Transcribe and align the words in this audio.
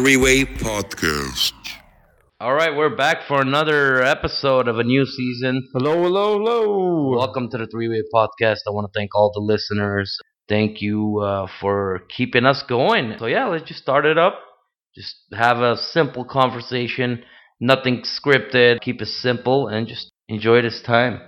to 0.00 0.04
Three 0.04 0.16
Way 0.16 0.44
Podcast. 0.44 1.52
All 2.40 2.54
right, 2.54 2.74
we're 2.74 2.96
back 2.96 3.26
for 3.28 3.42
another 3.42 4.02
episode 4.02 4.66
of 4.66 4.78
a 4.78 4.84
new 4.84 5.04
season. 5.04 5.68
Hello, 5.74 6.02
hello, 6.02 6.38
hello. 6.38 7.16
Welcome 7.18 7.50
to 7.50 7.58
the 7.58 7.66
Three 7.66 7.88
Way 7.88 8.02
Podcast. 8.14 8.60
I 8.66 8.70
want 8.70 8.90
to 8.90 8.98
thank 8.98 9.14
all 9.14 9.30
the 9.34 9.40
listeners. 9.40 10.16
Thank 10.48 10.80
you 10.80 11.20
uh, 11.20 11.48
for 11.60 12.00
keeping 12.08 12.46
us 12.46 12.62
going. 12.62 13.16
So, 13.18 13.26
yeah, 13.26 13.46
let's 13.48 13.68
just 13.68 13.82
start 13.82 14.06
it 14.06 14.16
up. 14.16 14.40
Just 14.94 15.16
have 15.34 15.58
a 15.58 15.76
simple 15.76 16.24
conversation, 16.24 17.22
nothing 17.60 18.02
scripted. 18.02 18.80
Keep 18.80 19.02
it 19.02 19.08
simple 19.08 19.68
and 19.68 19.86
just 19.86 20.10
enjoy 20.28 20.62
this 20.62 20.80
time. 20.80 21.20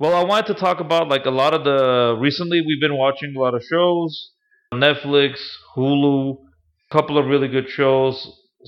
Well, 0.00 0.14
I 0.14 0.24
wanted 0.24 0.54
to 0.54 0.60
talk 0.60 0.80
about 0.80 1.08
like 1.08 1.26
a 1.26 1.30
lot 1.30 1.54
of 1.54 1.64
the 1.64 2.16
recently 2.18 2.62
we've 2.66 2.80
been 2.80 2.96
watching 2.96 3.34
a 3.36 3.38
lot 3.38 3.54
of 3.54 3.62
shows, 3.62 4.30
Netflix, 4.72 5.38
Hulu, 5.76 6.36
a 6.38 6.45
couple 6.90 7.18
of 7.18 7.26
really 7.26 7.48
good 7.48 7.68
shows, 7.68 8.16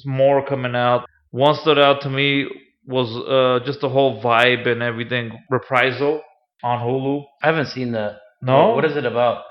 more 0.05 0.45
coming 0.47 0.75
out. 0.75 1.07
One 1.31 1.55
stood 1.55 1.79
out 1.79 2.01
to 2.03 2.11
me 2.11 2.47
was 2.87 3.09
uh, 3.29 3.65
just 3.67 3.81
the 3.81 3.89
whole 3.89 4.23
vibe 4.23 4.67
and 4.67 4.83
everything. 4.83 5.31
Reprisal 5.51 6.23
on 6.65 6.79
Hulu. 6.81 7.25
I 7.43 7.47
haven't 7.49 7.67
seen 7.67 7.93
that. 7.93 8.17
No, 8.41 8.75
What 8.75 8.85
is 8.85 8.97
it 8.97 9.05
about? 9.05 9.45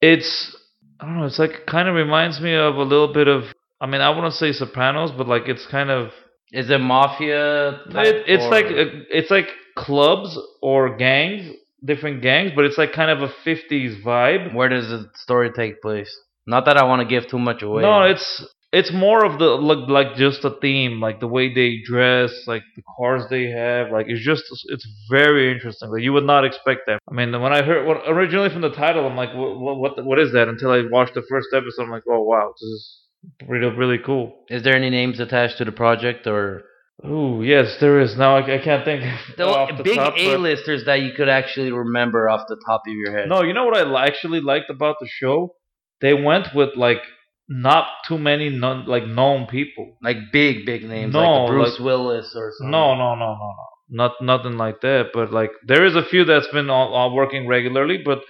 It's 0.00 0.56
I 0.98 1.04
don't 1.06 1.18
know. 1.18 1.26
It's 1.26 1.38
like 1.38 1.66
kind 1.66 1.88
of 1.88 1.94
reminds 1.94 2.40
me 2.40 2.54
of 2.54 2.76
a 2.76 2.82
little 2.82 3.12
bit 3.12 3.28
of. 3.28 3.44
I 3.80 3.86
mean, 3.86 4.00
I 4.00 4.10
wouldn't 4.10 4.34
say 4.34 4.52
Sopranos, 4.52 5.10
but 5.12 5.28
like 5.28 5.42
it's 5.46 5.66
kind 5.66 5.90
of. 5.90 6.10
Is 6.52 6.68
it 6.70 6.78
mafia? 6.80 7.80
type 7.92 8.06
It, 8.06 8.24
it's 8.26 8.44
or- 8.44 8.50
like 8.50 8.66
uh, 8.66 9.04
it's 9.10 9.30
like 9.30 9.46
clubs 9.76 10.36
or 10.62 10.96
gangs, 10.96 11.52
different 11.84 12.22
gangs, 12.22 12.52
but 12.56 12.64
it's 12.64 12.76
like 12.78 12.92
kind 12.92 13.10
of 13.10 13.22
a 13.22 13.32
'50s 13.46 14.02
vibe. 14.02 14.54
Where 14.54 14.68
does 14.68 14.88
the 14.88 15.10
story 15.14 15.50
take 15.52 15.80
place? 15.80 16.10
Not 16.50 16.64
that 16.64 16.76
I 16.76 16.84
want 16.84 17.00
to 17.00 17.08
give 17.08 17.28
too 17.28 17.38
much 17.38 17.62
away. 17.62 17.82
No, 17.82 18.02
it's 18.02 18.44
it's 18.72 18.92
more 18.92 19.24
of 19.24 19.38
the 19.38 19.46
like 19.46 19.88
like 19.88 20.16
just 20.16 20.44
a 20.44 20.50
theme, 20.62 21.00
like 21.00 21.20
the 21.20 21.26
way 21.26 21.52
they 21.52 21.78
dress, 21.84 22.32
like 22.46 22.62
the 22.76 22.82
cars 22.96 23.22
they 23.30 23.44
have, 23.50 23.90
like 23.90 24.06
it's 24.08 24.24
just 24.24 24.44
it's 24.66 24.86
very 25.08 25.52
interesting. 25.52 25.90
Like 25.90 26.02
you 26.02 26.12
would 26.12 26.26
not 26.34 26.44
expect 26.44 26.82
that. 26.88 26.98
I 27.08 27.14
mean, 27.14 27.30
when 27.40 27.52
I 27.52 27.62
heard 27.62 27.86
what 27.86 28.02
originally 28.06 28.50
from 28.50 28.62
the 28.62 28.70
title, 28.70 29.06
I'm 29.06 29.16
like, 29.16 29.32
what 29.32 29.76
what 29.82 30.04
what 30.04 30.18
is 30.18 30.32
that? 30.32 30.48
Until 30.48 30.70
I 30.72 30.82
watched 30.90 31.14
the 31.14 31.22
first 31.28 31.48
episode, 31.54 31.84
I'm 31.84 31.90
like, 31.90 32.08
oh 32.08 32.22
wow, 32.22 32.52
this 32.60 32.68
is 32.76 32.98
really 33.48 33.74
really 33.76 33.98
cool. 33.98 34.44
Is 34.48 34.62
there 34.64 34.74
any 34.74 34.90
names 34.90 35.20
attached 35.20 35.58
to 35.58 35.64
the 35.64 35.72
project 35.72 36.26
or 36.26 36.64
Oh 37.02 37.40
yes, 37.42 37.76
there 37.80 38.00
is. 38.00 38.16
Now 38.16 38.36
I, 38.36 38.56
I 38.56 38.58
can't 38.58 38.84
think. 38.84 39.02
the 39.36 39.74
the 39.76 39.82
big 39.82 39.98
A-listers 39.98 40.84
that 40.84 41.00
you 41.00 41.12
could 41.16 41.28
actually 41.28 41.72
remember 41.72 42.28
off 42.28 42.42
the 42.48 42.60
top 42.66 42.82
of 42.86 42.92
your 42.92 43.16
head? 43.16 43.28
No, 43.28 43.42
you 43.42 43.54
know 43.54 43.64
what 43.64 43.76
I 43.76 44.06
actually 44.06 44.40
liked 44.40 44.68
about 44.68 44.96
the 45.00 45.08
show? 45.08 45.54
They 46.00 46.14
went 46.14 46.48
with 46.54 46.70
like 46.76 47.02
not 47.48 47.86
too 48.06 48.16
many 48.18 48.48
non, 48.48 48.86
like 48.86 49.06
known 49.06 49.46
people. 49.46 49.96
like 50.02 50.16
big 50.32 50.64
big 50.66 50.84
names 50.84 51.12
No, 51.14 51.20
like 51.20 51.50
Bruce 51.50 51.78
like- 51.78 51.86
Willis 51.86 52.32
or 52.36 52.52
something. 52.58 52.70
No, 52.70 52.94
no, 52.94 53.14
no, 53.14 53.26
no, 53.34 53.54
no. 53.58 53.66
Not 53.92 54.12
nothing 54.22 54.56
like 54.56 54.80
that. 54.82 55.06
But 55.12 55.32
like 55.32 55.50
there 55.66 55.84
is 55.84 55.96
a 55.96 56.04
few 56.04 56.24
that's 56.24 56.46
been 56.48 56.70
all, 56.70 56.94
all 56.94 57.12
working 57.14 57.48
regularly. 57.48 57.98
But 58.04 58.20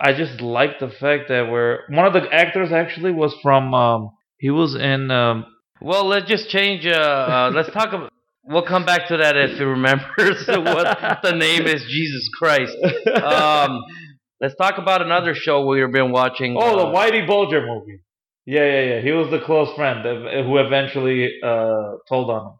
I 0.00 0.12
just 0.14 0.40
like 0.40 0.78
the 0.80 0.88
fact 0.88 1.28
that 1.28 1.50
we're 1.50 1.80
one 1.90 2.06
of 2.06 2.14
the 2.14 2.26
actors 2.32 2.72
actually 2.72 3.12
was 3.12 3.34
from. 3.42 3.74
Um, 3.74 4.10
he 4.38 4.50
was 4.50 4.74
in. 4.74 5.10
Um, 5.10 5.44
Well, 5.80 6.06
let's 6.06 6.26
just 6.28 6.48
change. 6.48 6.86
Uh, 6.86 6.90
uh, 7.36 7.50
let's 7.54 7.70
talk 7.70 7.92
about. 7.92 8.10
We'll 8.46 8.66
come 8.66 8.84
back 8.84 9.08
to 9.08 9.16
that 9.18 9.36
if 9.36 9.56
he 9.58 9.64
remembers 9.64 10.46
what 10.48 11.18
the 11.22 11.32
name 11.32 11.62
is. 11.66 11.82
Jesus 11.84 12.28
Christ. 12.38 12.76
Um, 13.22 13.80
let's 14.44 14.54
talk 14.56 14.76
about 14.78 15.00
another 15.00 15.34
show 15.34 15.66
we've 15.66 15.90
been 15.90 16.12
watching. 16.12 16.56
oh, 16.58 16.76
the 16.76 16.84
uh, 16.84 16.94
Whitey 16.94 17.26
Bulger 17.26 17.66
movie. 17.66 18.00
Yeah, 18.46 18.64
yeah, 18.64 18.82
yeah. 18.94 19.00
He 19.00 19.10
was 19.10 19.30
the 19.30 19.40
close 19.40 19.74
friend 19.74 20.04
who 20.04 20.58
eventually 20.58 21.30
uh, 21.42 21.92
told 22.08 22.28
on 22.30 22.46
him. 22.48 22.52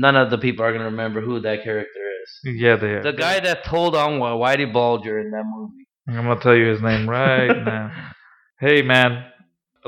None 0.00 0.16
of 0.16 0.30
the 0.30 0.38
people 0.38 0.64
are 0.64 0.72
gonna 0.72 0.86
remember 0.86 1.20
who 1.20 1.40
that 1.40 1.62
character 1.62 2.00
is. 2.22 2.54
Yeah, 2.56 2.74
they 2.76 2.88
are. 2.88 3.02
The 3.02 3.12
guy 3.12 3.38
that 3.38 3.64
told 3.64 3.94
on 3.94 4.18
Whitey 4.18 4.70
Bulger 4.72 5.20
in 5.20 5.30
that 5.30 5.44
movie. 5.46 5.86
I'm 6.08 6.26
gonna 6.26 6.40
tell 6.40 6.56
you 6.56 6.66
his 6.66 6.82
name 6.82 7.08
right 7.08 7.56
now. 7.64 8.12
Hey 8.58 8.82
man, 8.82 9.24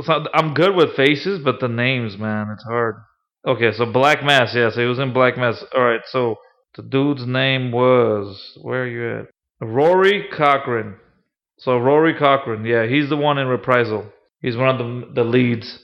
so 0.01 0.25
I'm 0.33 0.55
good 0.55 0.77
with 0.77 0.95
faces, 0.95 1.41
but 1.43 1.59
the 1.59 1.69
names, 1.69 2.17
man, 2.17 2.47
it's 2.55 2.63
hard. 2.63 2.95
Okay, 3.45 3.73
so 3.73 3.85
Black 3.85 4.23
Mass, 4.23 4.55
yeah, 4.55 4.71
so 4.71 4.81
he 4.81 4.87
was 4.87 5.01
in 5.01 5.13
Black 5.13 5.37
Mass. 5.37 5.65
All 5.75 5.83
right, 5.83 6.03
so 6.07 6.37
the 6.77 6.83
dude's 6.83 7.27
name 7.27 7.73
was 7.73 8.57
where 8.63 8.85
are 8.85 8.87
you 8.87 9.19
at? 9.19 9.27
Rory 9.61 10.29
Cochrane. 10.33 10.95
So 11.63 11.79
Rory 11.79 12.15
Cochrane, 12.19 12.65
yeah, 12.65 12.87
he's 12.87 13.09
the 13.09 13.17
one 13.17 13.39
in 13.39 13.47
Reprisal. 13.47 14.13
He's 14.41 14.57
one 14.57 14.69
of 14.69 14.79
the 14.79 15.13
the 15.15 15.23
leads. 15.23 15.79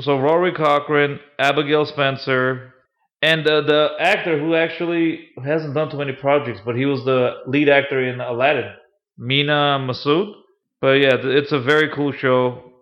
So 0.00 0.18
Rory 0.18 0.52
Cochrane, 0.52 1.20
Abigail 1.38 1.86
Spencer, 1.86 2.74
and 3.22 3.42
the 3.42 3.62
the 3.62 3.88
actor 3.98 4.38
who 4.38 4.54
actually 4.54 5.30
hasn't 5.42 5.74
done 5.74 5.90
too 5.90 5.96
many 5.96 6.12
projects, 6.12 6.60
but 6.62 6.76
he 6.76 6.84
was 6.84 7.02
the 7.06 7.20
lead 7.46 7.70
actor 7.70 7.98
in 8.06 8.20
Aladdin. 8.20 8.72
Mena 9.16 9.78
Massoud. 9.80 10.34
But 10.82 11.00
yeah, 11.00 11.16
it's 11.22 11.52
a 11.52 11.60
very 11.60 11.88
cool 11.94 12.12
show. 12.12 12.72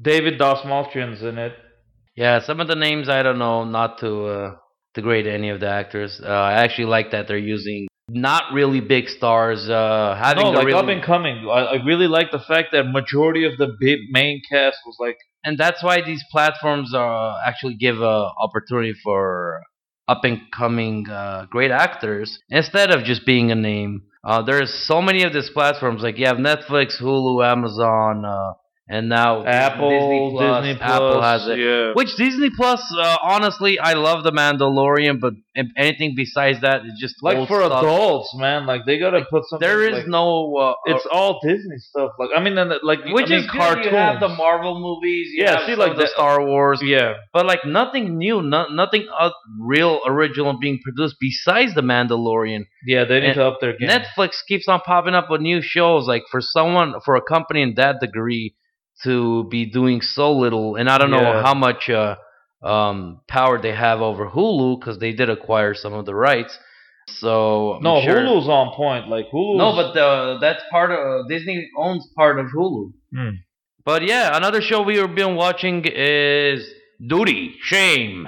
David 0.00 0.40
Dastmalchian's 0.40 1.22
in 1.22 1.36
it. 1.36 1.52
Yeah, 2.16 2.40
some 2.40 2.60
of 2.60 2.68
the 2.68 2.76
names 2.76 3.10
I 3.10 3.22
don't 3.22 3.38
know. 3.38 3.64
Not 3.64 3.98
to 3.98 4.24
uh, 4.24 4.56
degrade 4.94 5.26
any 5.26 5.50
of 5.50 5.60
the 5.60 5.68
actors. 5.68 6.18
Uh, 6.24 6.28
I 6.28 6.52
actually 6.64 6.86
like 6.86 7.10
that 7.10 7.28
they're 7.28 7.36
using 7.36 7.88
not 8.08 8.52
really 8.52 8.80
big 8.80 9.08
stars. 9.08 9.68
Uh, 9.68 10.16
having 10.18 10.44
no, 10.44 10.50
like 10.50 10.66
really, 10.66 10.78
up 10.78 10.88
and 10.88 11.02
coming. 11.02 11.48
I, 11.48 11.76
I 11.76 11.84
really 11.84 12.06
like 12.06 12.30
the 12.30 12.38
fact 12.38 12.68
that 12.72 12.84
majority 12.84 13.44
of 13.44 13.56
the 13.58 13.76
big 13.80 14.00
main 14.10 14.42
cast 14.50 14.78
was 14.84 14.96
like 14.98 15.18
and 15.44 15.58
that's 15.58 15.82
why 15.82 16.00
these 16.00 16.24
platforms 16.30 16.94
uh, 16.94 17.34
actually 17.46 17.74
give 17.74 18.00
a 18.00 18.30
opportunity 18.42 18.94
for 19.04 19.60
up 20.08 20.24
and 20.24 20.40
coming 20.50 21.08
uh, 21.08 21.46
great 21.50 21.70
actors 21.70 22.38
instead 22.48 22.90
of 22.90 23.04
just 23.04 23.24
being 23.26 23.50
a 23.50 23.54
name. 23.54 24.02
Uh, 24.24 24.42
there's 24.42 24.72
so 24.72 25.02
many 25.02 25.22
of 25.22 25.34
these 25.34 25.50
platforms 25.50 26.02
like 26.02 26.18
you 26.18 26.26
have 26.26 26.36
Netflix, 26.36 27.00
Hulu, 27.00 27.44
Amazon, 27.46 28.24
uh, 28.24 28.54
and 28.86 29.08
now 29.08 29.44
Apple, 29.46 29.88
Disney 29.90 30.30
Plus. 30.32 30.64
Disney 30.66 30.80
Apple 30.82 31.22
has 31.22 31.48
it. 31.48 31.58
Yeah. 31.58 31.92
Which 31.94 32.14
Disney 32.16 32.50
Plus, 32.54 32.82
uh, 33.00 33.16
honestly, 33.22 33.78
I 33.78 33.94
love 33.94 34.24
The 34.24 34.30
Mandalorian, 34.32 35.20
but 35.20 35.32
anything 35.76 36.12
besides 36.16 36.60
that 36.60 36.84
is 36.84 36.92
just 37.00 37.14
like 37.22 37.48
for 37.48 37.64
stuff. 37.64 37.82
adults, 37.82 38.34
man. 38.36 38.66
Like 38.66 38.82
they 38.84 38.98
gotta 38.98 39.24
put 39.30 39.44
something. 39.46 39.66
There 39.66 39.86
is 39.88 39.94
like- 40.00 40.08
no. 40.08 40.54
Uh, 40.56 40.74
It's 40.86 41.06
all 41.10 41.40
Disney 41.42 41.78
stuff. 41.78 42.10
Like 42.18 42.30
I 42.36 42.42
mean, 42.42 42.54
then, 42.56 42.72
like 42.82 43.00
which 43.06 43.26
I 43.26 43.36
mean, 43.36 43.38
is 43.44 43.50
cartoons. 43.50 43.86
You 43.86 43.92
have 43.96 44.20
the 44.20 44.28
Marvel 44.28 44.78
movies. 44.78 45.28
Yeah, 45.34 45.64
see, 45.66 45.76
like 45.76 45.96
the 45.96 46.06
Star 46.08 46.44
Wars. 46.44 46.80
Yeah, 46.82 47.14
But 47.32 47.46
like 47.46 47.64
nothing 47.64 48.18
new, 48.18 48.42
no, 48.42 48.66
nothing 48.68 49.06
uh, 49.18 49.30
real 49.58 50.00
original 50.06 50.58
being 50.58 50.80
produced 50.84 51.16
besides 51.20 51.74
The 51.74 51.82
Mandalorian. 51.82 52.66
yeah. 52.86 53.04
They 53.04 53.20
need 53.20 53.26
And 53.28 53.34
to 53.36 53.46
up 53.46 53.60
their 53.60 53.76
game. 53.78 53.88
Netflix 53.88 54.30
keeps 54.46 54.68
on 54.68 54.80
popping 54.80 55.14
up 55.14 55.30
with 55.30 55.40
new 55.40 55.62
shows. 55.62 56.06
Like 56.06 56.24
for 56.30 56.40
someone, 56.42 56.94
for 57.04 57.16
a 57.16 57.22
company 57.22 57.62
in 57.62 57.74
that 57.76 58.00
degree 58.00 58.54
to 59.04 59.44
be 59.44 59.66
doing 59.66 60.00
so 60.00 60.32
little, 60.32 60.76
and 60.76 60.88
I 60.90 60.98
don't 60.98 61.10
know 61.10 61.42
how 61.42 61.54
much 61.54 61.88
uh, 61.88 62.16
um, 62.62 63.20
power 63.28 63.60
they 63.60 63.72
have 63.74 64.00
over 64.00 64.28
Hulu 64.28 64.80
because 64.80 64.98
they 64.98 65.12
did 65.12 65.30
acquire 65.30 65.74
some 65.74 65.92
of 65.92 66.06
the 66.06 66.14
rights. 66.14 66.58
So 67.06 67.74
I'm 67.74 67.82
no, 67.82 68.00
sure- 68.02 68.16
Hulu's 68.16 68.48
on 68.48 68.74
point. 68.74 69.08
Like 69.08 69.26
Hulu. 69.32 69.58
No, 69.58 69.72
but 69.76 69.92
the, 69.92 70.38
that's 70.40 70.62
part 70.70 70.90
of 70.90 71.28
Disney 71.28 71.68
owns 71.76 72.08
part 72.16 72.38
of 72.38 72.46
Hulu. 72.46 72.92
Hmm. 73.14 73.30
But 73.84 74.02
yeah, 74.02 74.34
another 74.34 74.62
show 74.62 74.80
we 74.82 74.96
have 74.96 75.14
been 75.14 75.36
watching 75.36 75.84
is 75.84 76.66
Duty 77.06 77.54
Shame. 77.62 78.26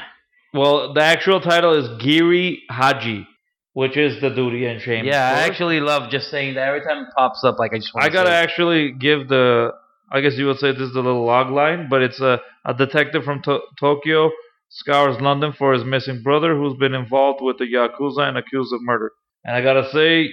well, 0.53 0.93
the 0.93 1.01
actual 1.03 1.41
title 1.41 1.73
is 1.73 2.03
Giri 2.03 2.63
Haji, 2.69 3.27
which 3.73 3.97
is 3.97 4.21
the 4.21 4.29
duty 4.29 4.67
and 4.67 4.81
shame. 4.83 5.07
Yeah, 5.07 5.25
I 5.37 5.47
actually 5.49 5.81
love 5.81 6.11
just 6.11 6.31
saying 6.31 6.55
that 6.57 6.69
every 6.69 6.83
time 6.83 7.05
it 7.05 7.09
pops 7.17 7.43
up. 7.45 7.59
Like 7.59 7.73
I 7.73 7.79
just 7.79 7.95
want 7.95 8.05
I 8.05 8.11
gotta 8.11 8.29
say 8.29 8.35
actually 8.35 8.93
give 8.93 9.29
the. 9.29 9.73
I 10.13 10.21
guess 10.21 10.37
you 10.37 10.47
would 10.47 10.59
say 10.59 10.73
this 10.73 10.83
is 10.89 10.93
the 10.95 11.01
little 11.01 11.25
log 11.27 11.51
line, 11.51 11.89
but 11.91 12.03
it's 12.03 12.21
a, 12.21 12.41
a 12.65 12.75
detective 12.75 13.25
from 13.25 13.43
to- 13.43 13.61
Tokyo 13.81 14.31
scours 14.69 15.21
London 15.21 15.53
for 15.53 15.73
his 15.73 15.85
missing 15.85 16.23
brother, 16.23 16.57
who's 16.57 16.77
been 16.79 16.95
involved 16.95 17.41
with 17.43 17.59
the 17.59 17.65
yakuza 17.65 18.29
and 18.29 18.37
accused 18.39 18.73
of 18.73 18.81
murder. 18.83 19.11
And 19.45 19.57
I 19.57 19.63
gotta 19.63 19.89
say, 19.91 20.31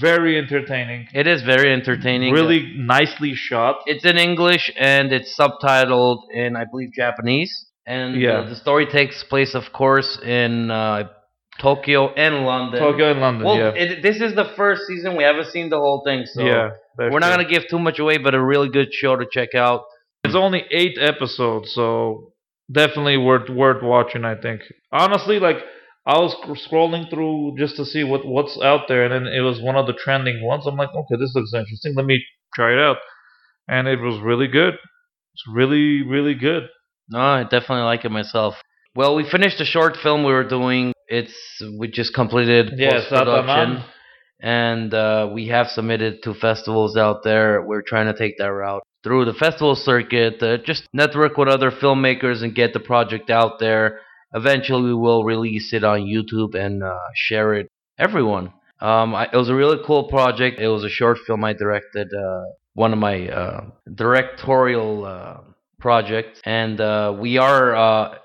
very 0.00 0.36
entertaining, 0.36 1.06
It 1.14 1.26
is 1.26 1.42
very 1.42 1.72
entertaining. 1.72 2.32
really 2.34 2.74
nicely 2.76 3.32
shot. 3.34 3.76
it's 3.86 4.04
in 4.04 4.18
English 4.18 4.70
and 4.78 5.12
it's 5.12 5.34
subtitled 5.38 6.18
in 6.32 6.54
I 6.56 6.64
believe 6.70 6.90
Japanese. 6.94 7.66
And 7.86 8.20
Yeah. 8.20 8.40
uh, 8.40 8.48
the 8.48 8.56
story 8.56 8.86
takes 8.86 9.22
place, 9.24 9.54
of 9.54 9.72
course, 9.72 10.18
in 10.22 10.70
uh, 10.70 11.08
Tokyo 11.58 12.12
and 12.14 12.44
London. 12.44 12.80
Tokyo 12.80 13.10
and 13.12 13.20
London, 13.20 13.44
Well, 13.44 13.56
yeah, 13.56 13.68
it, 13.70 14.02
this 14.02 14.20
is 14.20 14.34
the 14.34 14.52
first 14.56 14.82
season. 14.86 15.16
We 15.16 15.22
haven't 15.22 15.46
seen 15.46 15.68
the 15.68 15.78
whole 15.78 16.02
thing, 16.04 16.26
so 16.26 16.44
yeah. 16.44 16.70
we're 16.98 17.20
not 17.20 17.30
gonna 17.30 17.48
give 17.48 17.68
too 17.68 17.78
much 17.78 17.98
away. 17.98 18.18
But 18.18 18.34
a 18.34 18.42
really 18.42 18.68
good 18.68 18.92
show 18.92 19.16
to 19.16 19.26
check 19.30 19.54
out. 19.54 19.84
It's 20.24 20.34
only 20.34 20.64
eight 20.70 20.98
episodes, 21.00 21.72
so 21.72 22.32
definitely 22.70 23.16
worth 23.18 23.48
worth 23.48 23.82
watching. 23.82 24.24
I 24.24 24.34
think. 24.34 24.62
Honestly, 24.90 25.38
like 25.38 25.58
I 26.06 26.18
was 26.18 26.34
scrolling 26.68 27.08
through 27.08 27.54
just 27.58 27.76
to 27.76 27.84
see 27.84 28.04
what 28.04 28.26
what's 28.26 28.60
out 28.60 28.88
there, 28.88 29.04
and 29.04 29.26
then 29.26 29.32
it 29.32 29.40
was 29.40 29.60
one 29.60 29.76
of 29.76 29.86
the 29.86 29.94
trending 29.94 30.44
ones. 30.44 30.66
I'm 30.66 30.76
like, 30.76 30.90
okay, 30.94 31.16
this 31.18 31.34
looks 31.34 31.54
interesting. 31.54 31.94
Let 31.94 32.06
me 32.06 32.24
try 32.54 32.72
it 32.72 32.78
out, 32.78 32.98
and 33.68 33.86
it 33.86 34.00
was 34.00 34.20
really 34.20 34.48
good. 34.48 34.74
It's 34.74 35.44
really 35.52 36.02
really 36.02 36.34
good. 36.34 36.64
No, 37.08 37.20
I 37.20 37.42
definitely 37.42 37.84
like 37.84 38.04
it 38.04 38.10
myself. 38.10 38.56
Well, 38.96 39.14
we 39.14 39.28
finished 39.28 39.58
the 39.58 39.64
short 39.64 39.96
film 39.96 40.24
we 40.24 40.32
were 40.32 40.48
doing. 40.48 40.93
It's 41.18 41.62
we 41.78 41.88
just 41.88 42.12
completed 42.14 42.72
Yeah, 42.76 42.90
post 42.90 43.08
production, 43.10 43.84
and 44.40 44.92
uh, 44.92 45.30
we 45.32 45.48
have 45.48 45.68
submitted 45.68 46.22
to 46.24 46.34
festivals 46.34 46.96
out 46.96 47.22
there. 47.22 47.62
We're 47.62 47.86
trying 47.86 48.06
to 48.12 48.18
take 48.18 48.38
that 48.38 48.52
route 48.52 48.82
through 49.04 49.26
the 49.26 49.34
festival 49.34 49.76
circuit. 49.76 50.42
Uh, 50.42 50.56
just 50.58 50.88
network 50.92 51.36
with 51.36 51.48
other 51.48 51.70
filmmakers 51.70 52.42
and 52.42 52.54
get 52.54 52.72
the 52.72 52.80
project 52.80 53.30
out 53.30 53.60
there. 53.60 54.00
Eventually, 54.32 54.88
we 54.88 54.94
will 54.94 55.22
release 55.24 55.72
it 55.72 55.84
on 55.84 56.00
YouTube 56.00 56.56
and 56.56 56.82
uh, 56.82 56.98
share 57.14 57.54
it 57.54 57.68
everyone. 57.96 58.52
Um, 58.80 59.14
I, 59.14 59.28
it 59.32 59.36
was 59.36 59.48
a 59.48 59.54
really 59.54 59.78
cool 59.86 60.08
project. 60.08 60.58
It 60.58 60.68
was 60.68 60.82
a 60.82 60.90
short 60.90 61.18
film 61.26 61.44
I 61.44 61.52
directed. 61.52 62.08
Uh, 62.12 62.42
one 62.72 62.92
of 62.92 62.98
my 62.98 63.28
uh, 63.28 63.66
directorial 63.94 65.04
uh, 65.04 65.40
projects, 65.78 66.40
and 66.44 66.80
uh, 66.80 67.14
we 67.16 67.38
are 67.38 67.76
uh, 67.76 68.18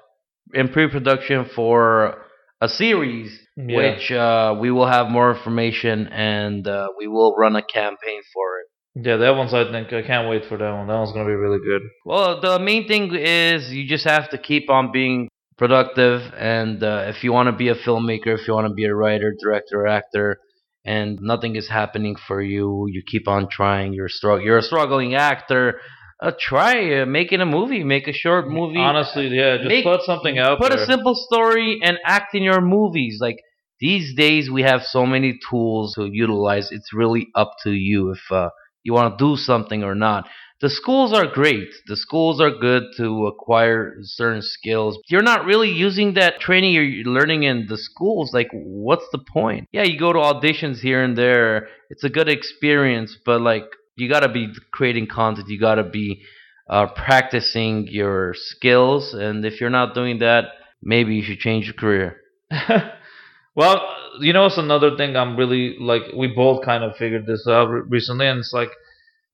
in 0.56 0.70
pre-production 0.70 1.46
for 1.56 2.26
a 2.62 2.68
series, 2.70 3.40
Yeah. 3.56 3.78
which 3.78 4.12
uh, 4.12 4.56
we 4.60 4.72
will 4.72 4.88
have 4.88 5.10
more 5.10 5.34
information, 5.36 6.08
and 6.08 6.68
uh, 6.68 6.88
we 6.98 7.08
will 7.08 7.36
run 7.38 7.56
a 7.56 7.62
campaign 7.62 8.22
for 8.34 8.48
it. 8.60 8.66
Yeah, 9.08 9.18
that 9.18 9.36
one's. 9.36 9.54
I 9.54 9.64
think 9.72 9.94
I 9.94 10.02
can't 10.02 10.30
wait 10.30 10.46
for 10.46 10.58
that 10.58 10.72
one. 10.74 10.88
That 10.88 10.96
one's 10.96 11.12
gonna 11.14 11.26
be 11.26 11.34
really 11.46 11.60
good. 11.60 11.84
Well, 12.06 12.42
the 12.42 12.60
main 12.60 12.88
thing 12.88 13.14
is 13.16 13.72
you 13.72 13.88
just 13.88 14.04
have 14.06 14.30
to 14.32 14.38
keep 14.38 14.70
on 14.70 14.92
being 14.92 15.30
productive, 15.58 16.22
and 16.38 16.84
uh, 16.84 17.04
if 17.08 17.24
you 17.24 17.32
want 17.32 17.48
to 17.48 17.54
be 17.56 17.70
a 17.70 17.76
filmmaker, 17.76 18.28
if 18.38 18.48
you 18.48 18.54
want 18.54 18.68
to 18.68 18.74
be 18.74 18.86
a 18.86 18.94
writer, 18.96 19.34
director, 19.42 19.86
actor, 19.88 20.40
and 20.86 21.20
nothing 21.22 21.56
is 21.56 21.70
happening 21.70 22.16
for 22.28 22.42
you, 22.42 22.86
you 22.90 23.02
keep 23.06 23.28
on 23.28 23.48
trying. 23.50 23.94
You're 23.94 24.10
strugg- 24.10 24.44
You're 24.44 24.58
a 24.58 24.62
struggling 24.64 25.16
actor. 25.16 25.80
Uh, 26.21 26.31
try 26.38 27.01
uh, 27.01 27.06
making 27.06 27.39
a 27.39 27.45
movie, 27.45 27.83
make 27.83 28.07
a 28.07 28.13
short 28.13 28.50
movie. 28.50 28.77
Honestly, 28.77 29.27
yeah, 29.30 29.56
just 29.57 29.69
Make- 29.69 29.86
put 29.86 30.01
something 30.01 30.38
out 30.38 30.60
Put 30.60 30.71
there. 30.71 30.83
a 30.83 30.86
simple 30.86 31.16
story 31.16 31.80
and 31.81 31.98
act 32.06 32.36
in 32.36 32.44
your 32.44 32.60
movies. 32.60 33.19
Like 33.21 33.38
these 33.80 34.13
days, 34.16 34.50
we 34.51 34.63
have 34.63 34.83
so 34.83 35.06
many 35.06 35.39
tools 35.50 35.94
to 35.95 36.10
utilize. 36.12 36.71
It's 36.71 36.94
really 36.94 37.27
up 37.36 37.51
to 37.63 37.71
you 37.71 38.12
if 38.12 38.19
uh, 38.31 38.50
you 38.83 38.92
want 38.94 39.18
to 39.18 39.24
do 39.25 39.38
something 39.38 39.81
or 39.83 39.95
not. 39.95 40.27
The 40.62 40.69
schools 40.69 41.13
are 41.13 41.25
great. 41.25 41.69
The 41.88 41.95
schools 41.95 42.42
are 42.42 42.51
good 42.51 42.83
to 42.98 43.27
acquire 43.27 43.95
certain 44.01 44.42
skills. 44.42 45.00
You're 45.07 45.21
not 45.21 45.45
really 45.45 45.69
using 45.71 46.16
that 46.16 46.42
training 46.42 46.74
you're 46.74 47.06
learning 47.06 47.44
in 47.44 47.68
the 47.69 47.77
schools. 47.77 48.33
Like, 48.33 48.50
what's 48.51 49.06
the 49.13 49.19
point? 49.19 49.69
Yeah, 49.71 49.83
you 49.83 49.98
go 49.98 50.12
to 50.12 50.19
auditions 50.19 50.80
here 50.80 51.01
and 51.01 51.18
there. 51.18 51.69
It's 51.89 52.04
a 52.04 52.10
good 52.10 52.27
experience, 52.27 53.16
but 53.25 53.39
like, 53.39 53.63
you 54.00 54.10
gotta 54.10 54.30
be 54.30 54.54
creating 54.72 55.07
content. 55.07 55.50
You 55.50 55.60
gotta 55.60 55.84
be 55.84 56.24
uh, 56.69 56.88
practicing 56.88 57.88
your 57.88 58.34
skills. 58.36 59.13
And 59.13 59.44
if 59.46 59.60
you're 59.60 59.69
not 59.69 59.96
doing 59.96 60.19
that, 60.19 60.46
maybe 60.81 61.16
you 61.16 61.24
should 61.24 61.40
change 61.40 61.66
your 61.66 61.74
career. 61.74 62.18
well, 63.56 63.81
you 64.19 64.34
know, 64.34 64.46
it's 64.46 64.57
another 64.57 64.96
thing. 64.96 65.16
I'm 65.16 65.36
really 65.36 65.78
like 65.80 66.04
we 66.16 66.28
both 66.28 66.63
kind 66.63 66.84
of 66.84 66.96
figured 66.96 67.25
this 67.25 67.48
out 67.48 67.69
re- 67.69 67.81
recently, 67.88 68.28
and 68.28 68.40
it's 68.40 68.54
like 68.54 68.69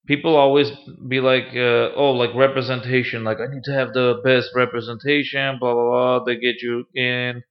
people 0.07 0.35
always 0.35 0.71
be 1.07 1.19
like, 1.19 1.47
uh, 1.53 1.91
oh, 1.95 2.11
like 2.11 2.33
representation. 2.35 3.23
Like 3.23 3.39
I 3.39 3.53
need 3.53 3.63
to 3.65 3.73
have 3.73 3.93
the 3.93 4.21
best 4.23 4.49
representation. 4.55 5.57
Blah 5.59 5.73
blah 5.73 5.83
blah. 5.83 6.23
They 6.25 6.37
get 6.37 6.61
you 6.61 6.87
in, 6.93 7.43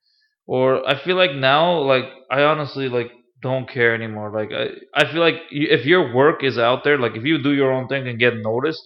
or 0.47 0.89
I 0.89 1.03
feel 1.03 1.17
like 1.17 1.35
now, 1.35 1.79
like 1.81 2.05
I 2.31 2.43
honestly 2.43 2.89
like 2.89 3.11
don't 3.45 3.69
care 3.69 3.95
anymore. 3.95 4.31
Like 4.33 4.51
I, 4.53 4.67
I 5.01 5.13
feel 5.13 5.21
like 5.21 5.41
if 5.51 5.85
your 5.87 6.15
work 6.15 6.43
is 6.43 6.59
out 6.59 6.83
there, 6.83 6.99
like 6.99 7.15
if 7.15 7.25
you 7.25 7.41
do 7.43 7.53
your 7.53 7.73
own 7.73 7.87
thing 7.87 8.09
and 8.09 8.19
get 8.19 8.35
noticed, 8.37 8.83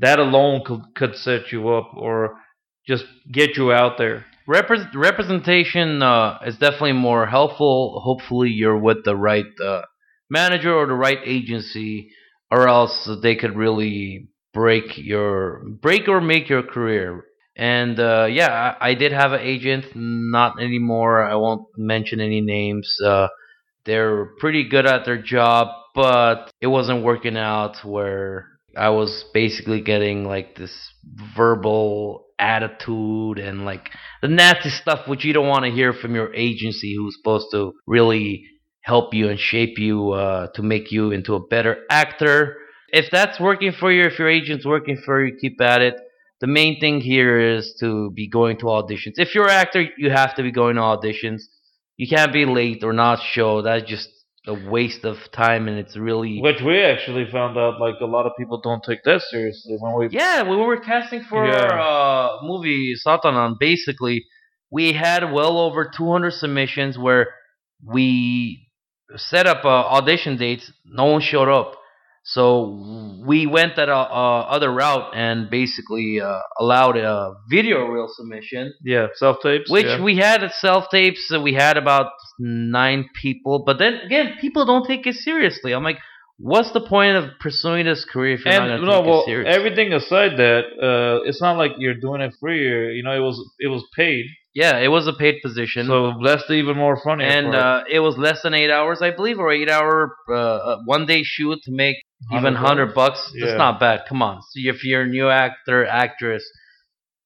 that 0.00 0.18
alone 0.18 0.62
could 0.66 0.82
could 0.96 1.14
set 1.14 1.52
you 1.52 1.68
up 1.68 1.92
or 1.94 2.40
just 2.86 3.04
get 3.30 3.56
you 3.56 3.70
out 3.70 3.98
there. 3.98 4.24
Repres 4.48 4.86
representation 4.94 6.02
uh, 6.02 6.38
is 6.46 6.56
definitely 6.56 6.94
more 7.10 7.26
helpful. 7.26 8.00
Hopefully, 8.02 8.48
you're 8.48 8.82
with 8.88 9.04
the 9.04 9.14
right 9.14 9.52
uh, 9.62 9.82
manager 10.30 10.74
or 10.74 10.86
the 10.86 10.94
right 10.94 11.22
agency, 11.24 12.10
or 12.50 12.66
else 12.66 13.10
they 13.22 13.36
could 13.36 13.54
really 13.56 14.28
break 14.54 14.96
your 14.96 15.62
break 15.82 16.08
or 16.08 16.20
make 16.20 16.48
your 16.48 16.62
career. 16.62 17.24
And 17.56 17.98
uh, 18.00 18.26
yeah, 18.30 18.50
I, 18.80 18.90
I 18.90 18.94
did 18.94 19.12
have 19.12 19.32
an 19.32 19.40
agent, 19.42 19.84
not 19.94 20.62
anymore. 20.62 21.24
I 21.24 21.34
won't 21.34 21.66
mention 21.76 22.20
any 22.20 22.40
names. 22.40 22.88
They're 23.88 24.26
pretty 24.38 24.68
good 24.68 24.84
at 24.84 25.06
their 25.06 25.16
job, 25.16 25.68
but 25.94 26.52
it 26.60 26.66
wasn't 26.66 27.02
working 27.02 27.38
out. 27.38 27.82
Where 27.82 28.50
I 28.76 28.90
was 28.90 29.24
basically 29.32 29.80
getting 29.80 30.26
like 30.26 30.56
this 30.56 30.92
verbal 31.34 32.26
attitude 32.38 33.38
and 33.38 33.64
like 33.64 33.88
the 34.20 34.28
nasty 34.28 34.68
stuff 34.68 35.08
which 35.08 35.24
you 35.24 35.32
don't 35.32 35.48
want 35.48 35.64
to 35.64 35.70
hear 35.70 35.94
from 35.94 36.14
your 36.14 36.34
agency 36.34 36.94
who's 36.94 37.16
supposed 37.16 37.46
to 37.52 37.72
really 37.86 38.44
help 38.82 39.14
you 39.14 39.30
and 39.30 39.40
shape 39.40 39.78
you 39.78 40.10
uh, 40.10 40.48
to 40.48 40.62
make 40.62 40.92
you 40.92 41.10
into 41.10 41.34
a 41.34 41.46
better 41.46 41.78
actor. 41.90 42.58
If 42.90 43.06
that's 43.10 43.40
working 43.40 43.72
for 43.72 43.90
you 43.90 44.04
if 44.04 44.18
your 44.18 44.28
agent's 44.28 44.66
working 44.66 44.98
for 45.02 45.24
you 45.24 45.34
keep 45.40 45.58
at 45.62 45.80
it. 45.80 45.94
The 46.42 46.46
main 46.46 46.78
thing 46.78 47.00
here 47.00 47.40
is 47.40 47.74
to 47.80 48.10
be 48.10 48.28
going 48.28 48.58
to 48.58 48.66
auditions. 48.66 49.14
If 49.16 49.34
you're 49.34 49.48
an 49.48 49.58
actor 49.64 49.86
you 49.96 50.10
have 50.10 50.34
to 50.34 50.42
be 50.42 50.52
going 50.52 50.76
to 50.76 50.82
auditions 50.82 51.44
you 51.98 52.06
can't 52.08 52.32
be 52.32 52.44
late 52.46 52.82
or 52.82 52.92
not 52.94 53.20
show 53.34 53.60
that's 53.62 53.86
just 53.88 54.08
a 54.46 54.54
waste 54.70 55.04
of 55.04 55.16
time 55.32 55.68
and 55.68 55.76
it's 55.78 55.94
really 55.96 56.40
Which 56.40 56.62
we 56.62 56.80
actually 56.80 57.26
found 57.30 57.58
out, 57.58 57.78
like 57.80 57.96
a 58.00 58.06
lot 58.06 58.24
of 58.24 58.32
people 58.38 58.60
don't 58.62 58.82
take 58.82 59.02
that 59.04 59.20
seriously 59.20 59.76
when 59.78 59.94
we. 59.98 60.08
Yeah, 60.10 60.40
when 60.42 60.58
we 60.58 60.64
were 60.64 60.80
casting 60.80 61.22
for 61.24 61.46
Yeah. 61.46 61.58
our 61.66 61.78
uh, 61.78 62.42
movie 62.42 62.94
Satanan, 63.04 63.56
basically, 63.60 64.24
we 64.70 64.92
had 64.94 65.32
well 65.32 65.58
over 65.58 65.90
200 65.94 66.30
submissions 66.32 66.96
where 66.96 67.26
we 67.84 68.68
set 69.16 69.46
up 69.46 69.64
uh, 69.66 69.68
audition 69.68 70.36
dates. 70.38 70.72
No 70.86 71.06
one 71.06 71.20
showed 71.20 71.48
up. 71.48 71.74
So 72.34 73.22
we 73.24 73.46
went 73.46 73.76
that 73.76 73.88
uh, 73.88 74.02
uh, 74.02 74.40
other 74.56 74.70
route 74.70 75.12
and 75.14 75.48
basically 75.48 76.20
uh, 76.20 76.40
allowed 76.60 76.98
a 76.98 77.34
video 77.48 77.86
reel 77.86 78.06
submission, 78.14 78.74
Yeah, 78.84 79.06
self 79.14 79.38
tapes. 79.42 79.70
which 79.70 79.86
yeah. 79.86 80.02
we 80.02 80.18
had 80.18 80.46
self 80.60 80.90
tapes. 80.90 81.32
We 81.42 81.54
had 81.54 81.78
about 81.78 82.10
nine 82.38 83.08
people, 83.14 83.64
but 83.64 83.78
then 83.78 83.94
again, 84.04 84.34
people 84.42 84.66
don't 84.66 84.86
take 84.86 85.06
it 85.06 85.14
seriously. 85.14 85.72
I'm 85.72 85.82
like, 85.82 86.00
what's 86.36 86.70
the 86.72 86.82
point 86.82 87.16
of 87.16 87.24
pursuing 87.40 87.86
this 87.86 88.04
career 88.04 88.34
if 88.34 88.44
you're 88.44 88.52
not 88.52 88.68
and 88.68 88.68
going 88.68 88.80
to 88.82 88.86
no, 88.86 89.00
take 89.00 89.06
well, 89.10 89.20
it 89.22 89.24
seriously? 89.24 89.54
everything 89.58 89.92
aside 89.94 90.32
that, 90.36 90.64
uh, 90.82 91.26
it's 91.28 91.40
not 91.40 91.56
like 91.56 91.72
you're 91.78 91.98
doing 91.98 92.20
it 92.20 92.34
free. 92.38 92.94
You 92.96 93.02
know, 93.04 93.12
it 93.16 93.20
was 93.20 93.36
it 93.58 93.68
was 93.68 93.82
paid, 93.96 94.26
Yeah, 94.62 94.74
it 94.86 94.90
was 94.96 95.04
a 95.06 95.16
paid 95.24 95.36
position, 95.46 95.82
so 95.92 95.98
that's 96.26 96.46
even 96.62 96.76
more 96.84 96.96
funny. 97.08 97.24
and 97.36 97.48
uh, 97.64 97.96
it 97.96 98.00
was 98.06 98.14
less 98.26 98.38
than 98.44 98.52
eight 98.60 98.72
hours, 98.78 98.98
I 99.08 99.10
believe, 99.18 99.38
or 99.44 99.50
eight 99.58 99.70
hour 99.76 99.94
uh, 100.28 100.34
uh, 100.34 100.76
one 100.94 101.04
day 101.12 101.20
shoot 101.34 101.58
to 101.66 101.70
make 101.84 101.96
even 102.38 102.54
100 102.54 102.66
hundred 102.68 102.90
bucks. 103.00 103.20
Yeah. 103.34 103.40
That's 103.46 103.58
not 103.64 103.74
bad. 103.86 103.98
Come 104.10 104.20
on, 104.28 104.36
so 104.48 104.56
if 104.72 104.78
you're 104.88 105.02
a 105.10 105.12
new 105.18 105.28
actor, 105.44 105.78
actress, 106.06 106.44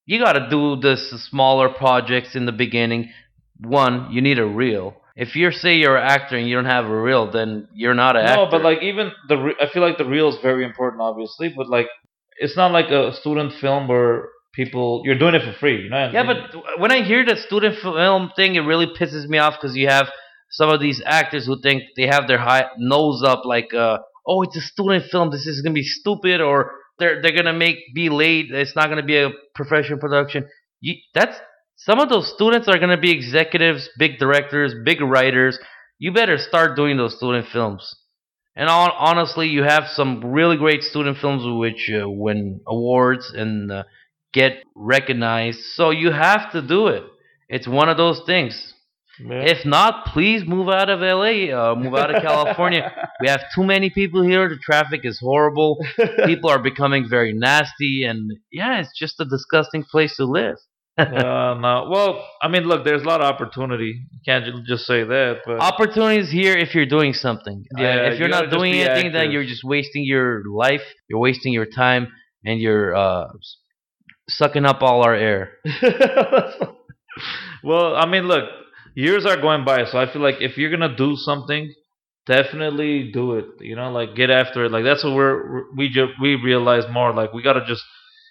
you 0.09 0.15
got 0.27 0.33
to 0.41 0.43
do 0.57 0.63
this 0.87 1.01
smaller 1.29 1.69
projects 1.83 2.31
in 2.39 2.43
the 2.49 2.51
beginning. 2.65 3.01
One, 3.79 3.93
you 4.13 4.21
need 4.27 4.39
a 4.39 4.45
reel. 4.61 4.87
If 5.25 5.35
you 5.39 5.51
say 5.63 5.71
you're 5.81 5.97
an 6.03 6.07
actor 6.17 6.35
and 6.39 6.45
you 6.49 6.55
don't 6.57 6.73
have 6.77 6.85
a 6.97 7.01
reel, 7.09 7.23
then 7.37 7.49
you're 7.81 7.93
not 8.05 8.13
an 8.19 8.25
actor. 8.25 8.45
no, 8.45 8.51
but 8.53 8.61
like 8.69 8.79
even 8.91 9.05
the 9.29 9.37
re- 9.45 9.59
I 9.63 9.67
feel 9.71 9.83
like 9.87 9.97
the 10.03 10.09
reel 10.15 10.27
is 10.33 10.37
very 10.49 10.63
important, 10.71 11.01
obviously, 11.09 11.47
but 11.57 11.67
like 11.77 11.87
it's 12.43 12.57
not 12.61 12.71
like 12.71 12.89
a 13.01 13.13
student 13.21 13.53
film 13.63 13.87
where 13.87 14.15
people 14.53 15.01
you're 15.03 15.17
doing 15.17 15.35
it 15.35 15.43
for 15.43 15.57
free. 15.59 15.83
You 15.83 15.89
know? 15.89 16.09
Yeah, 16.13 16.23
but 16.23 16.79
when 16.79 16.91
I 16.91 17.03
hear 17.03 17.25
the 17.25 17.35
student 17.35 17.77
film 17.79 18.31
thing, 18.35 18.55
it 18.55 18.61
really 18.61 18.87
pisses 18.87 19.27
me 19.27 19.37
off 19.39 19.55
because 19.59 19.75
you 19.75 19.87
have 19.87 20.09
some 20.49 20.69
of 20.69 20.79
these 20.79 21.01
actors 21.05 21.45
who 21.45 21.59
think 21.61 21.83
they 21.97 22.07
have 22.07 22.27
their 22.27 22.37
high 22.37 22.65
nose 22.77 23.23
up, 23.23 23.43
like, 23.43 23.73
uh, 23.73 23.97
oh, 24.27 24.43
it's 24.43 24.55
a 24.55 24.61
student 24.61 25.05
film. 25.11 25.31
This 25.31 25.47
is 25.47 25.61
gonna 25.61 25.73
be 25.73 25.83
stupid, 25.83 26.41
or 26.41 26.71
they're 26.99 27.21
they're 27.21 27.35
gonna 27.35 27.53
make 27.53 27.77
be 27.93 28.09
late. 28.09 28.51
It's 28.51 28.75
not 28.75 28.89
gonna 28.89 29.03
be 29.03 29.17
a 29.17 29.31
professional 29.55 29.99
production. 29.99 30.47
You, 30.79 30.95
that's 31.13 31.37
some 31.75 31.99
of 31.99 32.09
those 32.09 32.31
students 32.33 32.67
are 32.67 32.77
gonna 32.77 32.99
be 32.99 33.11
executives, 33.11 33.89
big 33.97 34.19
directors, 34.19 34.73
big 34.85 35.01
writers. 35.01 35.59
You 35.97 36.13
better 36.13 36.37
start 36.37 36.75
doing 36.75 36.97
those 36.97 37.17
student 37.17 37.47
films. 37.47 37.95
And 38.55 38.69
hon 38.69 38.91
honestly, 38.97 39.47
you 39.47 39.63
have 39.63 39.87
some 39.87 40.23
really 40.23 40.57
great 40.57 40.83
student 40.83 41.17
films 41.17 41.43
which 41.59 41.89
uh, 41.89 42.07
win 42.07 42.61
awards 42.67 43.33
and 43.35 43.71
uh, 43.71 43.83
get 44.33 44.63
recognized. 44.75 45.59
So 45.75 45.91
you 45.91 46.11
have 46.11 46.51
to 46.51 46.61
do 46.61 46.87
it. 46.87 47.03
It's 47.49 47.67
one 47.67 47.89
of 47.89 47.97
those 47.97 48.21
things. 48.25 48.73
Yeah. 49.19 49.43
If 49.43 49.63
not, 49.65 50.07
please 50.07 50.43
move 50.43 50.69
out 50.69 50.89
of 50.89 51.01
LA, 51.01 51.53
uh, 51.53 51.75
move 51.75 51.93
out 51.93 52.13
of 52.13 52.23
California. 52.23 52.91
we 53.21 53.29
have 53.29 53.41
too 53.55 53.63
many 53.63 53.91
people 53.91 54.23
here. 54.23 54.49
The 54.49 54.57
traffic 54.57 55.01
is 55.03 55.19
horrible. 55.19 55.77
People 56.25 56.49
are 56.49 56.57
becoming 56.57 57.07
very 57.07 57.31
nasty, 57.31 58.05
and 58.05 58.31
yeah, 58.51 58.79
it's 58.79 58.97
just 58.97 59.19
a 59.19 59.25
disgusting 59.25 59.83
place 59.83 60.15
to 60.17 60.25
live. 60.25 60.57
uh, 60.97 61.05
no. 61.05 61.87
Well, 61.91 62.27
I 62.41 62.47
mean, 62.47 62.63
look, 62.63 62.85
there's 62.85 63.03
a 63.03 63.05
lot 63.05 63.21
of 63.21 63.27
opportunity. 63.27 64.01
You 64.11 64.19
can't 64.25 64.45
just 64.65 64.85
say 64.85 65.03
that, 65.03 65.41
but 65.45 65.59
Opportunities 65.59 66.31
here 66.31 66.55
if 66.55 66.73
you're 66.73 66.87
doing 66.87 67.13
something. 67.13 67.65
Uh, 67.77 67.81
Yeah, 67.81 67.95
if 68.09 68.19
you're 68.19 68.29
you 68.29 68.33
not 68.33 68.49
doing 68.49 68.73
anything, 68.73 69.11
then 69.11 69.31
you're 69.31 69.45
just 69.45 69.63
wasting 69.63 70.03
your 70.03 70.43
life. 70.49 70.83
You're 71.07 71.19
wasting 71.19 71.53
your 71.53 71.67
time, 71.67 72.07
and 72.45 72.59
you're 72.59 72.95
uh, 72.95 73.27
sucking 74.29 74.65
up 74.65 74.81
all 74.81 75.03
our 75.03 75.15
air. 75.15 75.51
well, 77.63 77.95
I 77.95 78.05
mean, 78.05 78.23
look, 78.23 78.45
years 78.95 79.25
are 79.25 79.37
going 79.39 79.65
by, 79.65 79.85
so 79.85 79.97
I 79.97 80.11
feel 80.11 80.21
like 80.21 80.37
if 80.39 80.57
you're 80.57 80.71
gonna 80.71 80.95
do 80.95 81.15
something, 81.15 81.73
definitely 82.25 83.11
do 83.11 83.33
it. 83.33 83.45
You 83.59 83.75
know, 83.75 83.91
like 83.91 84.15
get 84.15 84.29
after 84.29 84.65
it. 84.65 84.71
Like 84.71 84.83
that's 84.83 85.03
what 85.03 85.13
we're 85.13 85.73
we 85.75 85.89
just 85.89 86.13
we 86.21 86.35
realize 86.35 86.83
more. 86.91 87.13
Like 87.13 87.33
we 87.33 87.43
gotta 87.43 87.65
just. 87.65 87.83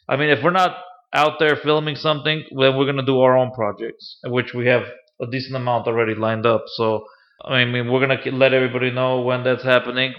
I 0.08 0.16
mean, 0.16 0.30
if 0.30 0.42
we're 0.42 0.50
not 0.50 0.76
out 1.14 1.38
there 1.38 1.56
filming 1.56 1.96
something, 1.96 2.44
then 2.50 2.76
we're 2.76 2.87
gonna 2.87 3.06
do 3.06 3.20
our 3.20 3.37
own 3.37 3.52
projects, 3.52 4.18
which 4.25 4.54
we 4.54 4.66
have 4.66 4.82
a 5.20 5.26
decent 5.26 5.56
amount 5.56 5.87
already 5.87 6.14
lined 6.14 6.46
up. 6.46 6.64
So 6.66 7.04
I 7.44 7.64
mean, 7.64 7.90
we're 7.90 8.00
gonna 8.00 8.20
let 8.37 8.54
everybody 8.54 8.90
know 8.90 9.20
when 9.20 9.44
that's 9.44 9.64
happening. 9.64 10.14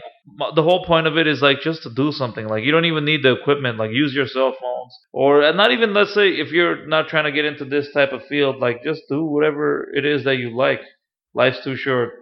The 0.55 0.63
whole 0.63 0.85
point 0.85 1.05
of 1.05 1.17
it 1.17 1.27
is 1.27 1.41
like 1.41 1.59
just 1.61 1.83
to 1.83 1.93
do 1.93 2.11
something. 2.11 2.47
Like 2.47 2.63
you 2.63 2.71
don't 2.71 2.85
even 2.85 3.03
need 3.03 3.23
the 3.23 3.33
equipment. 3.33 3.77
Like 3.77 3.91
use 3.91 4.13
your 4.13 4.27
cell 4.27 4.55
phones, 4.59 4.97
or 5.11 5.51
not 5.53 5.71
even 5.71 5.93
let's 5.93 6.13
say 6.13 6.29
if 6.29 6.51
you're 6.51 6.87
not 6.87 7.09
trying 7.09 7.25
to 7.25 7.31
get 7.31 7.45
into 7.45 7.65
this 7.65 7.91
type 7.93 8.13
of 8.13 8.25
field, 8.27 8.59
like 8.59 8.83
just 8.83 9.01
do 9.09 9.25
whatever 9.25 9.89
it 9.93 10.05
is 10.05 10.23
that 10.23 10.37
you 10.37 10.55
like. 10.55 10.79
Life's 11.33 11.63
too 11.63 11.75
short. 11.75 12.13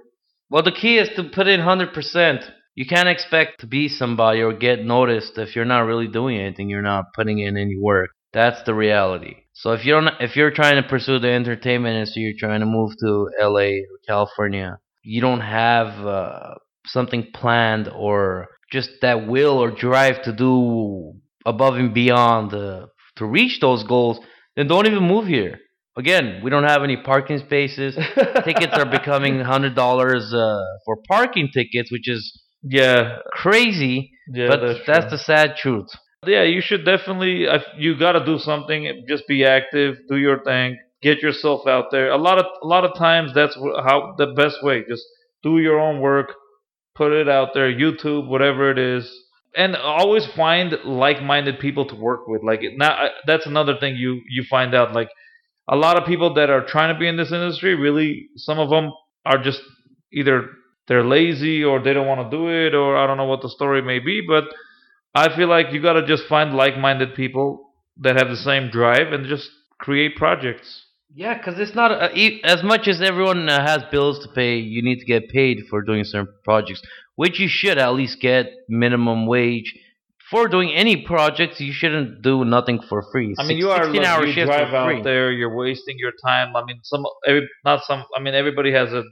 Well, 0.50 0.64
the 0.64 0.72
key 0.72 0.98
is 0.98 1.10
to 1.16 1.24
put 1.24 1.48
in 1.48 1.62
100%. 1.62 2.52
You 2.76 2.86
can't 2.86 3.10
expect 3.10 3.60
to 3.62 3.68
be 3.68 3.88
somebody 3.88 4.42
or 4.42 4.54
get 4.54 4.84
noticed 4.84 5.38
if 5.38 5.56
you're 5.56 5.66
not 5.66 5.82
really 5.82 6.08
doing 6.08 6.38
anything. 6.38 6.70
You're 6.70 6.82
not 6.82 7.14
putting 7.14 7.40
in 7.40 7.58
any 7.58 7.78
work. 7.80 8.10
That's 8.34 8.64
the 8.64 8.74
reality. 8.74 9.36
So 9.54 9.74
if 9.74 9.86
you're 9.86 10.02
not, 10.02 10.22
if 10.22 10.36
you're 10.36 10.52
trying 10.52 10.82
to 10.82 10.88
pursue 10.88 11.20
the 11.20 11.30
entertainment 11.30 11.96
industry, 11.96 12.24
you're 12.24 12.40
trying 12.40 12.62
to 12.62 12.66
move 12.66 12.92
to 13.00 13.30
LA 13.40 13.82
or 13.82 14.00
California, 14.08 14.80
you 15.04 15.22
don't 15.22 15.42
have 15.42 16.06
uh, 16.06 16.56
something 16.86 17.28
planned 17.34 17.90
or 17.94 18.48
just 18.72 18.90
that 19.02 19.28
will 19.28 19.58
or 19.60 19.72
drive 19.72 20.22
to 20.24 20.32
do 20.34 21.14
above 21.46 21.76
and 21.76 21.94
beyond 21.94 22.54
uh, 22.54 22.88
to 23.18 23.26
reach 23.26 23.60
those 23.60 23.84
goals, 23.84 24.20
then 24.56 24.68
don't 24.68 24.88
even 24.88 25.04
move 25.04 25.28
here. 25.28 25.60
Again, 25.98 26.40
we 26.44 26.50
don't 26.50 26.64
have 26.64 26.84
any 26.84 26.96
parking 26.98 27.40
spaces. 27.40 27.96
tickets 28.46 28.74
are 28.74 28.86
becoming 28.86 29.40
hundred 29.42 29.76
dollars 29.76 30.34
uh, 30.34 30.60
for 30.86 30.98
parking 31.08 31.50
tickets, 31.54 31.92
which 31.92 32.08
is 32.10 32.42
Yeah, 32.64 33.18
crazy. 33.34 34.12
yeah, 34.34 34.48
but 34.48 34.60
that's, 34.66 34.80
that's, 34.88 35.12
the 35.12 35.18
sad 35.18 35.56
truth. 35.58 35.90
yeah. 36.26 36.44
You 36.44 36.62
should 36.62 36.86
definitely. 36.86 37.46
You 37.78 37.98
got 38.00 38.14
to 38.14 38.24
do 38.26 38.40
something. 38.40 39.04
Just 39.10 39.28
be 39.28 39.44
active. 39.44 39.98
Do 40.08 40.16
your 40.18 40.42
thing. 40.44 40.78
Get 41.02 41.22
yourself 41.22 41.68
out 41.68 41.86
there. 41.92 42.10
A 42.12 42.18
lot 42.18 42.38
of 42.40 42.46
a 42.64 42.68
lot 42.68 42.86
of 42.86 42.96
times 42.98 43.34
that's 43.34 43.56
how 43.56 44.14
the 44.18 44.28
best 44.28 44.58
way. 44.64 44.86
Just 44.88 45.04
do 45.44 45.58
your 45.58 45.78
own 45.80 46.00
work. 46.00 46.30
Put 47.02 47.14
it 47.14 47.28
out 47.28 47.56
there. 47.56 47.74
YouTube, 47.74 48.28
whatever 48.28 48.70
it 48.70 48.78
is. 48.78 49.12
And 49.56 49.76
always 49.76 50.28
find 50.28 50.78
like-minded 50.86 51.58
people 51.60 51.86
to 51.88 51.96
work 51.96 52.28
with. 52.28 52.44
Like 52.44 52.62
now, 52.76 53.10
that's 53.26 53.48
another 53.48 53.76
thing 53.80 53.96
you 53.96 54.22
you 54.30 54.44
find 54.48 54.76
out. 54.76 54.94
Like 54.94 55.10
a 55.68 55.76
lot 55.76 55.98
of 55.98 56.06
people 56.06 56.36
that 56.36 56.52
are 56.52 56.64
trying 56.64 56.94
to 56.94 57.00
be 57.00 57.08
in 57.08 57.18
this 57.18 57.32
industry, 57.32 57.74
really, 57.74 58.30
some 58.36 58.60
of 58.60 58.70
them 58.70 58.92
are 59.26 59.42
just 59.42 59.62
either 60.14 60.50
they're 60.88 61.04
lazy 61.04 61.64
or 61.64 61.82
they 61.82 61.94
don't 61.96 62.08
want 62.08 62.22
to 62.30 62.38
do 62.38 62.50
it, 62.50 62.76
or 62.76 62.96
I 62.96 63.08
don't 63.08 63.18
know 63.18 63.26
what 63.26 63.42
the 63.42 63.50
story 63.50 63.82
may 63.82 63.98
be. 63.98 64.22
But 64.34 64.44
I 65.16 65.36
feel 65.36 65.48
like 65.48 65.74
you 65.74 65.82
got 65.82 65.94
to 65.94 66.06
just 66.06 66.30
find 66.30 66.54
like-minded 66.54 67.16
people 67.16 67.74
that 67.98 68.16
have 68.16 68.30
the 68.30 68.38
same 68.38 68.70
drive 68.70 69.12
and 69.12 69.26
just 69.26 69.50
create 69.80 70.16
projects. 70.16 70.86
Yeah, 71.14 71.38
because 71.38 71.60
it's 71.60 71.76
not 71.76 71.92
uh, 71.92 72.10
e- 72.14 72.42
as 72.44 72.64
much 72.64 72.88
as 72.88 73.02
everyone 73.02 73.50
uh, 73.50 73.66
has 73.66 73.84
bills 73.92 74.20
to 74.20 74.30
pay. 74.30 74.58
You 74.58 74.82
need 74.82 75.00
to 75.00 75.06
get 75.06 75.30
paid 75.30 75.64
for 75.70 75.82
doing 75.82 76.04
certain 76.04 76.34
projects, 76.44 76.82
which 77.16 77.40
you 77.40 77.48
should 77.50 77.78
at 77.78 77.94
least 77.94 78.22
get 78.22 78.48
minimum 78.70 79.28
wage 79.28 79.78
for 80.30 80.48
doing 80.48 80.72
any 80.72 81.06
projects. 81.06 81.60
You 81.60 81.74
shouldn't 81.74 82.22
do 82.22 82.46
nothing 82.46 82.80
for 82.88 83.04
free. 83.12 83.36
I 83.38 83.44
mean, 83.46 83.58
you 83.58 83.72
are 83.72 83.86
look, 83.88 84.06
hour 84.06 84.26
you 84.26 84.46
drive 84.46 84.74
out 84.74 85.04
there, 85.04 85.32
you're 85.32 85.54
wasting 85.54 85.98
your 86.00 86.14
time. 86.26 86.56
I 86.56 86.64
mean, 86.64 86.80
some 86.84 87.04
every 87.28 87.50
not 87.66 87.84
some. 87.84 88.06
I 88.16 88.22
mean, 88.22 88.34
everybody 88.34 88.72
has 88.72 88.94
a 88.94 89.04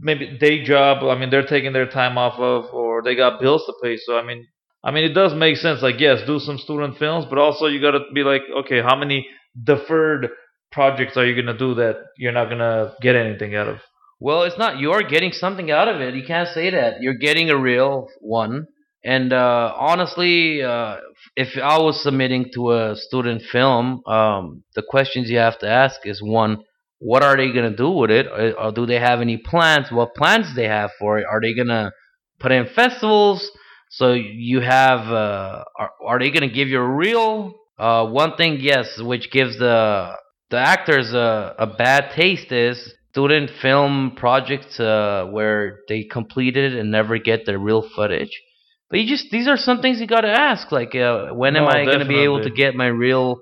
maybe 0.00 0.38
day 0.38 0.64
job. 0.64 1.04
I 1.04 1.18
mean, 1.18 1.28
they're 1.28 1.46
taking 1.46 1.74
their 1.74 1.86
time 1.86 2.16
off 2.16 2.38
of, 2.38 2.72
or 2.72 3.02
they 3.02 3.14
got 3.14 3.40
bills 3.40 3.66
to 3.66 3.74
pay. 3.82 3.98
So 3.98 4.16
I 4.16 4.22
mean, 4.22 4.46
I 4.82 4.90
mean, 4.90 5.04
it 5.04 5.12
does 5.12 5.34
make 5.34 5.58
sense. 5.58 5.82
Like, 5.82 6.00
yes, 6.00 6.26
do 6.26 6.38
some 6.38 6.56
student 6.56 6.96
films, 6.96 7.26
but 7.28 7.38
also 7.38 7.66
you 7.66 7.80
got 7.82 7.92
to 7.92 8.00
be 8.14 8.22
like, 8.22 8.42
okay, 8.60 8.80
how 8.80 8.96
many 8.96 9.26
deferred 9.62 10.30
projects 10.72 11.16
are 11.16 11.26
you 11.26 11.40
gonna 11.40 11.56
do 11.56 11.74
that 11.74 11.96
you're 12.16 12.32
not 12.32 12.48
gonna 12.48 12.94
get 13.00 13.14
anything 13.14 13.54
out 13.54 13.68
of? 13.68 13.78
Well, 14.20 14.42
it's 14.44 14.58
not. 14.58 14.78
You're 14.78 15.02
getting 15.02 15.32
something 15.32 15.70
out 15.70 15.88
of 15.88 16.00
it. 16.00 16.14
You 16.14 16.24
can't 16.24 16.48
say 16.48 16.70
that. 16.70 17.00
You're 17.00 17.14
getting 17.14 17.50
a 17.50 17.56
reel 17.56 18.08
one. 18.20 18.66
And 19.04 19.32
uh, 19.32 19.74
honestly, 19.76 20.62
uh, 20.62 20.98
if 21.34 21.56
I 21.56 21.78
was 21.78 22.00
submitting 22.02 22.50
to 22.54 22.72
a 22.72 22.96
student 22.96 23.42
film, 23.42 24.02
um, 24.06 24.62
the 24.76 24.82
questions 24.88 25.28
you 25.28 25.38
have 25.38 25.58
to 25.58 25.68
ask 25.68 26.00
is 26.04 26.22
one: 26.22 26.58
What 27.00 27.24
are 27.24 27.36
they 27.36 27.52
gonna 27.52 27.76
do 27.76 27.90
with 27.90 28.10
it? 28.10 28.26
Or, 28.26 28.52
or 28.52 28.72
do 28.72 28.86
they 28.86 29.00
have 29.00 29.20
any 29.20 29.38
plans? 29.38 29.90
What 29.90 30.14
plans 30.14 30.54
they 30.54 30.68
have 30.68 30.90
for 31.00 31.18
it? 31.18 31.26
Are 31.28 31.40
they 31.40 31.54
gonna 31.54 31.90
put 32.38 32.52
in 32.52 32.66
festivals? 32.66 33.50
So 33.90 34.12
you 34.12 34.60
have. 34.60 35.00
Uh, 35.08 35.64
are, 35.78 35.90
are 36.06 36.18
they 36.20 36.30
gonna 36.30 36.48
give 36.48 36.68
you 36.68 36.78
a 36.78 36.88
reel? 36.88 37.54
Uh, 37.76 38.06
one 38.06 38.36
thing, 38.36 38.58
yes, 38.60 39.00
which 39.00 39.32
gives 39.32 39.58
the 39.58 40.16
the 40.52 40.58
actors 40.58 41.12
a, 41.14 41.54
a 41.58 41.66
bad 41.66 42.12
taste 42.14 42.52
is 42.52 42.94
student 43.10 43.50
film 43.60 44.12
projects 44.16 44.78
uh, 44.78 45.26
where 45.30 45.80
they 45.88 46.04
completed 46.04 46.76
and 46.76 46.90
never 46.90 47.18
get 47.18 47.46
their 47.46 47.58
reel 47.58 47.82
footage. 47.96 48.40
But 48.88 49.00
you 49.00 49.08
just 49.08 49.30
these 49.30 49.48
are 49.48 49.56
some 49.56 49.80
things 49.80 49.98
you 50.00 50.06
gotta 50.06 50.28
ask. 50.28 50.70
Like, 50.70 50.94
uh, 50.94 51.28
when 51.30 51.56
am 51.56 51.64
No, 51.64 51.70
I 51.70 51.84
gonna 51.86 52.06
be 52.06 52.20
able 52.20 52.42
to 52.42 52.50
get 52.50 52.74
my 52.74 52.86
reel? 52.86 53.40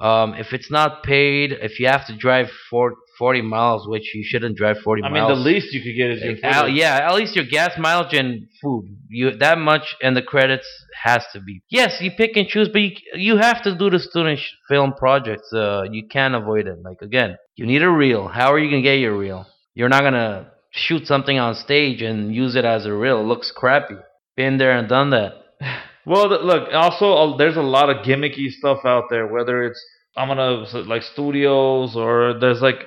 Um, 0.00 0.34
if 0.34 0.52
it's 0.52 0.70
not 0.70 1.02
paid, 1.02 1.52
if 1.52 1.78
you 1.78 1.86
have 1.88 2.06
to 2.06 2.16
drive 2.16 2.48
for 2.70 2.94
40 3.18 3.42
miles, 3.42 3.86
which 3.88 4.14
you 4.14 4.22
shouldn't 4.24 4.56
drive 4.56 4.78
40 4.78 5.02
I 5.02 5.08
mean, 5.10 5.26
the 5.28 5.34
least 5.34 5.72
you 5.72 5.80
could 5.82 5.96
get 5.96 6.10
is 6.10 6.22
your 6.22 6.34
Like, 6.34 6.44
al- 6.44 6.62
footage. 6.64 6.76
yeah, 6.76 7.08
at 7.08 7.14
least 7.14 7.34
your 7.36 7.44
gas 7.46 7.72
mileage 7.78 8.14
and 8.14 8.46
food. 8.62 8.84
You 9.08 9.30
that 9.38 9.58
much, 9.58 9.94
and 10.02 10.16
the 10.16 10.22
credits 10.22 10.66
has 11.02 11.24
to 11.32 11.40
be. 11.40 11.62
Yes, 11.70 12.00
you 12.00 12.10
pick 12.10 12.36
and 12.36 12.46
choose, 12.48 12.68
but 12.68 12.80
you, 12.82 12.90
you 13.14 13.36
have 13.38 13.62
to 13.62 13.76
do 13.76 13.90
the 13.90 13.98
student 13.98 14.38
sh- 14.38 14.50
film 14.68 14.92
projects. 14.92 15.52
Uh, 15.52 15.84
you 15.90 16.06
can't 16.08 16.34
avoid 16.34 16.66
it. 16.66 16.78
Like 16.82 17.00
again, 17.02 17.36
you 17.56 17.66
need 17.66 17.82
a 17.82 17.90
reel. 17.90 18.28
How 18.28 18.52
are 18.52 18.58
you 18.58 18.68
gonna 18.70 18.82
get 18.82 18.98
your 18.98 19.16
reel? 19.16 19.46
You're 19.74 19.88
not 19.88 20.02
gonna 20.02 20.50
shoot 20.70 21.06
something 21.06 21.38
on 21.38 21.54
stage 21.54 22.02
and 22.02 22.34
use 22.34 22.54
it 22.56 22.64
as 22.64 22.84
a 22.86 22.92
reel. 22.92 23.20
It 23.20 23.24
looks 23.24 23.50
crappy. 23.50 23.96
Been 24.36 24.58
there 24.58 24.76
and 24.78 24.88
done 24.88 25.10
that. 25.10 25.32
Well, 26.08 26.28
th- 26.28 26.42
look. 26.42 26.68
Also, 26.72 27.06
uh, 27.14 27.36
there's 27.36 27.56
a 27.56 27.62
lot 27.62 27.90
of 27.90 28.04
gimmicky 28.06 28.48
stuff 28.50 28.78
out 28.84 29.04
there. 29.10 29.26
Whether 29.26 29.64
it's 29.64 29.84
I'm 30.16 30.28
gonna 30.28 30.64
like 30.86 31.02
studios 31.02 31.96
or 31.96 32.34
there's 32.40 32.60
like 32.62 32.78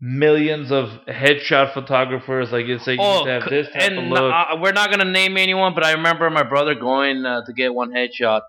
millions 0.00 0.70
of 0.70 0.88
headshot 1.08 1.72
photographers. 1.74 2.50
Like 2.52 2.66
you 2.66 2.78
say, 2.78 2.92
you 2.92 2.98
to 2.98 3.24
have 3.40 3.50
this 3.50 3.68
type 3.68 3.82
and 3.90 3.98
of 3.98 4.04
look. 4.04 4.32
uh, 4.32 4.56
we're 4.60 4.72
not 4.72 4.90
gonna 4.90 5.10
name 5.10 5.36
anyone, 5.36 5.74
but 5.74 5.84
I 5.84 5.92
remember 5.92 6.28
my 6.30 6.42
brother 6.42 6.74
going 6.74 7.24
uh, 7.24 7.44
to 7.46 7.52
get 7.52 7.74
one 7.74 7.92
headshot, 7.92 8.42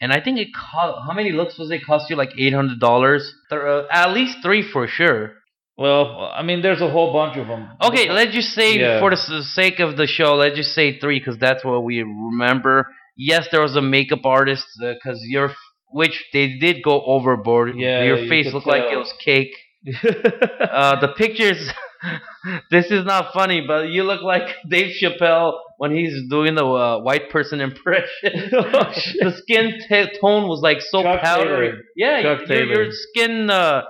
and 0.00 0.12
I 0.12 0.20
think 0.20 0.38
it 0.38 0.48
cost. 0.54 0.98
How 1.06 1.12
many 1.14 1.32
looks 1.32 1.58
was 1.58 1.70
it? 1.70 1.84
Cost 1.84 2.10
you 2.10 2.16
like 2.16 2.32
eight 2.38 2.52
hundred 2.54 2.80
dollars. 2.80 3.32
Uh, 3.50 3.82
at 3.90 4.12
least 4.12 4.38
three 4.42 4.62
for 4.62 4.86
sure. 4.86 5.32
well, 5.76 6.30
I 6.34 6.42
mean, 6.42 6.62
there's 6.62 6.80
a 6.82 6.90
whole 6.90 7.12
bunch 7.12 7.36
of 7.38 7.46
them. 7.48 7.68
Okay, 7.82 8.10
let's 8.10 8.32
just 8.32 8.50
say 8.52 8.78
Yeah. 8.78 9.00
for 9.00 9.10
the 9.10 9.42
sake 9.42 9.80
of 9.80 9.96
the 9.96 10.06
show, 10.06 10.34
let's 10.34 10.54
just 10.56 10.74
say 10.74 10.98
three 10.98 11.18
because 11.18 11.38
that's 11.38 11.64
what 11.64 11.82
we 11.82 12.02
remember. 12.02 12.88
Yes, 13.16 13.48
there 13.50 13.60
was 13.62 13.74
a 13.76 13.82
makeup 13.82 14.24
artist 14.24 14.66
because 14.80 15.20
your, 15.24 15.52
which 15.90 16.24
they 16.32 16.56
did 16.58 16.82
go 16.82 17.02
overboard. 17.04 17.74
Yeah, 17.76 18.04
your 18.04 18.18
you 18.18 18.28
face 18.28 18.52
looked 18.52 18.66
like 18.66 18.84
it 18.92 18.96
was 18.96 19.12
cake. 19.24 19.54
Uh, 19.86 21.00
the 21.00 21.08
pictures. 21.16 21.72
this 22.70 22.86
is 22.90 23.04
not 23.04 23.32
funny, 23.32 23.64
but 23.66 23.88
you 23.88 24.02
look 24.04 24.22
like 24.22 24.56
Dave 24.68 24.94
Chappelle 25.00 25.58
when 25.78 25.92
he's 25.94 26.28
doing 26.28 26.54
the 26.54 26.64
uh, 26.64 26.98
white 27.00 27.30
person 27.30 27.60
impression. 27.68 28.50
Oh, 28.52 28.92
the 29.20 29.34
skin 29.38 29.80
t- 29.88 30.18
tone 30.20 30.48
was 30.48 30.60
like 30.60 30.80
so 30.80 31.02
Chuck 31.02 31.20
powdery. 31.22 31.70
Taylor. 31.70 31.82
Yeah, 31.96 32.22
Chuck 32.22 32.48
your, 32.48 32.64
your 32.64 32.86
skin. 32.90 33.50
Uh, 33.50 33.82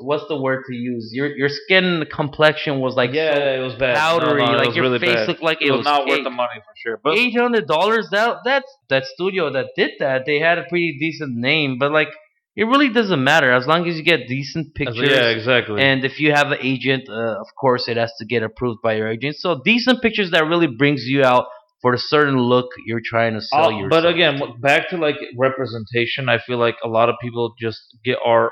what's 0.00 0.24
the 0.28 0.36
word 0.36 0.64
to 0.68 0.74
use? 0.74 1.10
Your 1.12 1.34
your 1.34 1.48
skin 1.48 2.04
complexion 2.12 2.80
was 2.80 2.94
like 2.94 3.12
yeah, 3.12 3.34
so 3.34 3.40
it 3.40 3.58
was 3.60 3.74
bad. 3.74 3.96
powdery. 3.96 4.42
No, 4.42 4.52
no, 4.52 4.58
it 4.58 4.66
like 4.66 4.74
your 4.74 4.84
really 4.84 4.98
face 4.98 5.14
bad. 5.14 5.28
looked 5.28 5.42
like 5.42 5.62
it, 5.62 5.68
it 5.68 5.70
was, 5.70 5.78
was 5.78 5.84
not 5.86 6.06
worth 6.06 6.24
the 6.24 6.30
money 6.30 6.60
for 6.60 6.72
sure. 6.76 7.00
But 7.02 7.16
Eight 7.16 7.36
hundred 7.36 7.66
dollars. 7.66 8.08
That 8.10 8.38
that's 8.44 8.70
that 8.88 9.04
studio 9.04 9.50
that 9.52 9.68
did 9.76 9.92
that. 10.00 10.24
They 10.26 10.38
had 10.40 10.58
a 10.58 10.64
pretty 10.68 10.96
decent 10.98 11.36
name, 11.36 11.78
but 11.78 11.92
like 11.92 12.08
it 12.56 12.64
really 12.64 12.88
doesn't 12.98 13.22
matter 13.22 13.50
as 13.52 13.66
long 13.66 13.86
as 13.88 13.96
you 13.98 14.02
get 14.02 14.20
decent 14.28 14.74
pictures. 14.74 15.10
yeah, 15.10 15.28
exactly. 15.28 15.80
And 15.82 16.04
if 16.04 16.18
you 16.18 16.32
have 16.32 16.48
an 16.52 16.58
agent, 16.62 17.04
uh, 17.08 17.40
of 17.44 17.48
course, 17.60 17.86
it 17.88 17.96
has 17.96 18.12
to 18.20 18.24
get 18.24 18.42
approved 18.42 18.80
by 18.82 18.94
your 18.98 19.08
agent. 19.08 19.36
So 19.36 19.60
decent 19.64 20.00
pictures 20.02 20.30
that 20.30 20.44
really 20.52 20.66
brings 20.82 21.02
you 21.06 21.22
out 21.22 21.44
for 21.82 21.92
a 21.92 21.98
certain 21.98 22.38
look 22.38 22.68
you're 22.86 23.02
trying 23.04 23.34
to 23.34 23.42
sell 23.42 23.66
Uh, 23.66 23.70
yourself. 23.78 23.90
but 23.90 24.06
again, 24.14 24.38
to. 24.38 24.46
back 24.60 24.88
to 24.90 24.96
like 24.96 25.16
representation, 25.36 26.28
I 26.28 26.38
feel 26.46 26.58
like 26.58 26.76
a 26.82 26.88
lot 26.88 27.08
of 27.10 27.16
people 27.20 27.54
just 27.60 27.80
get 28.04 28.18
are 28.24 28.50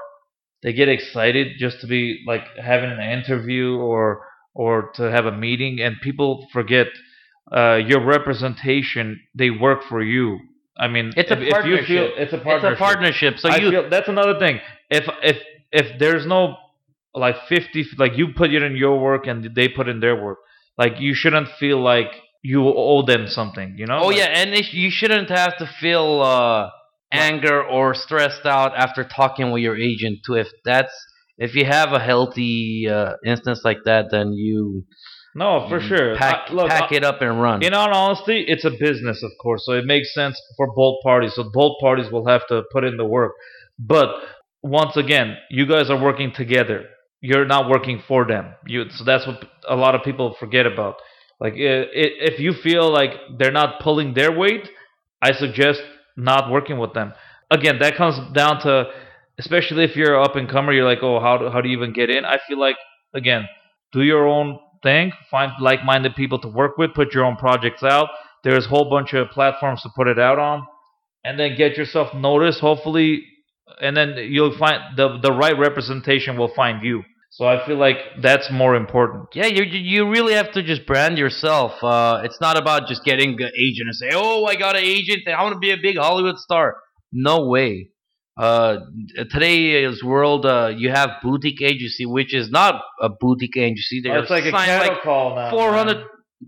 they 0.62 0.72
get 0.72 0.88
excited 0.88 1.46
just 1.58 1.80
to 1.82 1.86
be 1.86 2.02
like 2.26 2.44
having 2.62 2.90
an 2.90 3.00
interview 3.18 3.76
or 3.76 4.04
or 4.54 4.90
to 4.96 5.02
have 5.10 5.26
a 5.26 5.32
meeting, 5.46 5.80
and 5.80 5.96
people 6.02 6.46
forget 6.52 6.86
uh, 7.52 7.76
your 7.90 8.00
representation. 8.04 9.20
They 9.34 9.50
work 9.50 9.82
for 9.82 10.02
you. 10.02 10.38
I 10.76 10.88
mean, 10.88 11.12
It's 11.16 11.30
a 11.30 11.34
if, 11.34 11.40
if 11.40 11.66
you 11.66 11.76
feel 11.84 12.08
partnership. 12.08 12.12
it's 12.18 12.32
a 12.32 12.36
It's 12.36 12.44
partnership. 12.44 12.76
a 12.76 12.84
partnership. 12.84 13.38
So 13.38 13.48
I 13.48 13.56
you 13.56 13.70
feel 13.70 13.90
that's 13.90 14.08
another 14.08 14.38
thing. 14.38 14.60
If 14.90 15.04
if 15.22 15.38
if 15.72 15.98
there's 15.98 16.26
no 16.26 16.56
like 17.14 17.36
fifty, 17.48 17.86
like 17.98 18.16
you 18.16 18.28
put 18.34 18.52
it 18.52 18.62
in 18.62 18.76
your 18.76 18.98
work 18.98 19.26
and 19.26 19.48
they 19.54 19.68
put 19.68 19.88
in 19.88 20.00
their 20.00 20.16
work, 20.20 20.38
like 20.76 20.94
you 20.98 21.14
shouldn't 21.14 21.48
feel 21.60 21.80
like 21.80 22.10
you 22.42 22.60
owe 22.66 23.02
them 23.06 23.26
something. 23.28 23.74
You 23.78 23.86
know? 23.86 23.98
Oh 24.02 24.06
Like- 24.08 24.16
yeah, 24.18 24.24
and 24.40 24.52
it, 24.52 24.72
you 24.72 24.90
shouldn't 24.90 25.28
have 25.30 25.56
to 25.58 25.66
feel 25.66 26.20
uh, 26.22 26.70
anger 27.12 27.62
or 27.62 27.94
stressed 27.94 28.44
out 28.44 28.72
after 28.76 29.04
talking 29.04 29.52
with 29.52 29.62
your 29.62 29.76
agent 29.76 30.18
too. 30.26 30.34
If 30.34 30.48
that's 30.64 30.92
if 31.38 31.54
you 31.54 31.64
have 31.66 31.92
a 31.92 32.00
healthy 32.00 32.88
uh, 32.90 33.14
instance 33.24 33.60
like 33.64 33.78
that, 33.84 34.06
then 34.10 34.32
you 34.32 34.84
No, 35.34 35.66
for 35.68 35.78
mm-hmm. 35.78 35.88
sure. 35.88 36.16
pack 36.16 36.48
I- 36.48 36.52
look, 36.52 36.68
pack 36.68 36.92
I- 36.92 36.96
it 36.96 37.04
up 37.04 37.20
and 37.20 37.40
run. 37.40 37.62
In 37.62 37.74
all 37.74 37.92
honesty, 37.92 38.44
it's 38.46 38.64
a 38.64 38.70
business, 38.70 39.22
of 39.22 39.32
course, 39.42 39.64
so 39.66 39.72
it 39.72 39.84
makes 39.84 40.14
sense 40.14 40.40
for 40.56 40.72
both 40.74 41.02
parties. 41.02 41.34
So 41.34 41.50
both 41.52 41.80
parties 41.80 42.10
will 42.10 42.26
have 42.26 42.46
to 42.48 42.62
put 42.72 42.84
in 42.84 42.96
the 42.96 43.04
work. 43.04 43.32
But 43.78 44.10
once 44.62 44.96
again, 44.96 45.36
you 45.50 45.66
guys 45.66 45.90
are 45.90 46.00
working 46.00 46.32
together. 46.32 46.86
You're 47.20 47.46
not 47.46 47.68
working 47.68 48.02
for 48.06 48.26
them. 48.26 48.54
You 48.66 48.84
so 48.90 49.04
that's 49.04 49.26
what 49.26 49.44
a 49.68 49.76
lot 49.76 49.94
of 49.94 50.02
people 50.02 50.36
forget 50.38 50.66
about. 50.66 50.96
Like 51.40 51.54
if 51.56 52.38
you 52.38 52.52
feel 52.52 52.92
like 52.92 53.12
they're 53.38 53.52
not 53.52 53.80
pulling 53.80 54.14
their 54.14 54.30
weight, 54.30 54.68
I 55.20 55.32
suggest 55.32 55.82
not 56.16 56.50
working 56.50 56.78
with 56.78 56.92
them. 56.94 57.12
Again, 57.50 57.78
that 57.80 57.96
comes 57.96 58.16
down 58.34 58.60
to 58.60 58.90
especially 59.38 59.84
if 59.84 59.96
you're 59.96 60.20
up 60.20 60.36
and 60.36 60.48
comer, 60.48 60.72
you're 60.72 60.84
like, 60.84 61.02
"Oh, 61.02 61.18
how 61.18 61.38
do, 61.38 61.50
how 61.50 61.60
do 61.60 61.68
you 61.68 61.76
even 61.76 61.92
get 61.92 62.10
in?" 62.10 62.24
I 62.24 62.38
feel 62.46 62.58
like 62.58 62.76
again, 63.14 63.48
do 63.92 64.02
your 64.02 64.26
own 64.28 64.58
thing, 64.84 65.10
find 65.30 65.50
like-minded 65.60 66.14
people 66.14 66.38
to 66.40 66.48
work 66.48 66.78
with, 66.78 66.94
put 66.94 67.12
your 67.12 67.24
own 67.24 67.36
projects 67.36 67.82
out. 67.82 68.08
There's 68.44 68.66
a 68.66 68.68
whole 68.68 68.88
bunch 68.88 69.12
of 69.14 69.30
platforms 69.30 69.82
to 69.82 69.88
put 69.96 70.06
it 70.06 70.20
out 70.20 70.38
on, 70.38 70.64
and 71.24 71.40
then 71.40 71.56
get 71.56 71.76
yourself 71.76 72.14
noticed. 72.14 72.60
Hopefully, 72.60 73.24
and 73.80 73.96
then 73.96 74.14
you'll 74.18 74.56
find 74.56 74.96
the 74.96 75.18
the 75.20 75.32
right 75.32 75.58
representation 75.58 76.38
will 76.38 76.54
find 76.54 76.84
you. 76.84 77.02
So 77.30 77.46
I 77.46 77.66
feel 77.66 77.78
like 77.78 77.96
that's 78.22 78.48
more 78.52 78.76
important. 78.76 79.30
Yeah, 79.34 79.46
you 79.46 79.64
you 79.64 79.80
you 79.80 80.08
really 80.08 80.34
have 80.34 80.52
to 80.52 80.62
just 80.62 80.86
brand 80.86 81.18
yourself. 81.18 81.72
Uh, 81.82 82.22
it's 82.22 82.40
not 82.40 82.56
about 82.56 82.86
just 82.86 83.02
getting 83.04 83.30
an 83.30 83.52
agent 83.66 83.86
and 83.90 83.96
say, 83.96 84.10
"Oh, 84.12 84.44
I 84.44 84.54
got 84.54 84.76
an 84.76 84.84
agent. 84.84 85.26
I 85.26 85.42
want 85.42 85.54
to 85.54 85.58
be 85.58 85.72
a 85.72 85.80
big 85.82 85.96
Hollywood 85.96 86.38
star." 86.38 86.76
No 87.12 87.48
way. 87.48 87.90
Uh, 88.36 88.78
today's 89.30 90.02
world, 90.02 90.44
uh, 90.44 90.72
you 90.76 90.90
have 90.90 91.10
boutique 91.22 91.62
agency, 91.62 92.04
which 92.04 92.34
is 92.34 92.50
not 92.50 92.82
a 93.00 93.08
boutique 93.08 93.56
agency. 93.56 94.00
They're 94.02 94.18
it's 94.18 94.30
like 94.30 94.44
a 94.44 94.50
cattle 94.50 94.94
like 94.94 95.02
call 95.02 95.36
now. 95.36 95.50
400 95.50 95.96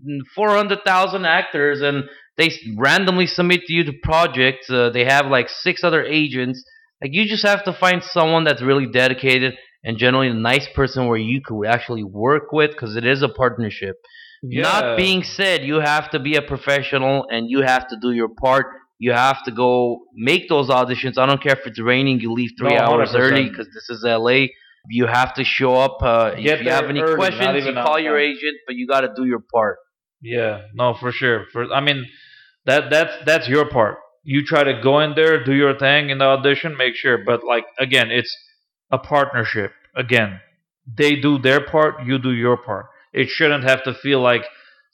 man. 0.03 0.21
400,000 0.35 1.25
actors 1.25 1.81
and 1.81 2.03
they 2.37 2.51
randomly 2.77 3.25
submit 3.25 3.61
to 3.65 3.73
you 3.73 3.83
the 3.83 3.97
projects. 4.03 4.69
Uh, 4.69 4.89
they 4.89 5.05
have 5.05 5.27
like 5.27 5.49
six 5.49 5.83
other 5.83 6.03
agents. 6.03 6.63
Like 7.01 7.11
you 7.13 7.27
just 7.27 7.45
have 7.45 7.63
to 7.65 7.73
find 7.73 8.03
someone 8.03 8.43
that's 8.43 8.61
really 8.61 8.85
dedicated 8.85 9.55
and 9.83 9.97
generally 9.97 10.27
a 10.27 10.33
nice 10.33 10.67
person 10.75 11.07
where 11.07 11.17
you 11.17 11.41
could 11.43 11.65
actually 11.65 12.03
work 12.03 12.51
with 12.51 12.71
because 12.71 12.95
it 12.95 13.05
is 13.05 13.21
a 13.21 13.29
partnership. 13.29 13.95
Yeah. 14.43 14.63
Not 14.63 14.97
being 14.97 15.23
said, 15.23 15.63
you 15.63 15.75
have 15.75 16.11
to 16.11 16.19
be 16.19 16.35
a 16.35 16.41
professional 16.41 17.25
and 17.29 17.49
you 17.49 17.61
have 17.61 17.87
to 17.87 17.97
do 17.99 18.11
your 18.11 18.29
part. 18.29 18.67
You 18.99 19.11
have 19.13 19.43
to 19.43 19.51
go 19.51 20.01
make 20.15 20.49
those 20.49 20.69
auditions. 20.69 21.17
I 21.17 21.25
don't 21.25 21.41
care 21.41 21.53
if 21.53 21.65
it's 21.67 21.79
raining, 21.79 22.19
you 22.19 22.31
leave 22.33 22.51
three 22.57 22.75
No, 22.75 22.81
hours 22.81 23.13
early 23.15 23.47
because 23.49 23.67
this 23.73 23.89
is 23.89 24.03
LA. 24.03 24.47
You 24.89 25.05
have 25.05 25.33
to 25.35 25.43
show 25.43 25.75
up. 25.75 25.97
Uh, 26.01 26.31
if 26.35 26.63
you 26.63 26.69
have 26.71 26.85
any 26.85 27.01
early, 27.01 27.15
questions, 27.15 27.65
you 27.65 27.73
call 27.73 27.99
your 27.99 28.17
time. 28.17 28.29
agent, 28.29 28.57
but 28.65 28.75
you 28.75 28.87
got 28.87 29.01
to 29.01 29.09
do 29.15 29.25
your 29.25 29.41
part. 29.53 29.77
Yeah, 30.21 30.61
no, 30.73 30.95
for 30.99 31.11
sure. 31.11 31.45
For 31.51 31.71
I 31.71 31.81
mean, 31.81 32.05
that 32.65 32.89
that's 32.89 33.13
that's 33.25 33.47
your 33.47 33.69
part. 33.69 33.97
You 34.23 34.43
try 34.43 34.63
to 34.63 34.81
go 34.81 34.99
in 35.01 35.13
there, 35.15 35.43
do 35.43 35.53
your 35.53 35.77
thing 35.77 36.09
in 36.09 36.17
the 36.17 36.25
audition, 36.25 36.75
make 36.75 36.95
sure. 36.95 37.17
But 37.23 37.43
like 37.43 37.65
again, 37.79 38.09
it's 38.11 38.35
a 38.91 38.97
partnership. 38.97 39.71
Again, 39.95 40.39
they 40.97 41.15
do 41.15 41.37
their 41.37 41.61
part, 41.65 42.05
you 42.05 42.17
do 42.17 42.31
your 42.31 42.57
part. 42.57 42.87
It 43.13 43.29
shouldn't 43.29 43.63
have 43.63 43.83
to 43.83 43.93
feel 43.93 44.21
like 44.21 44.45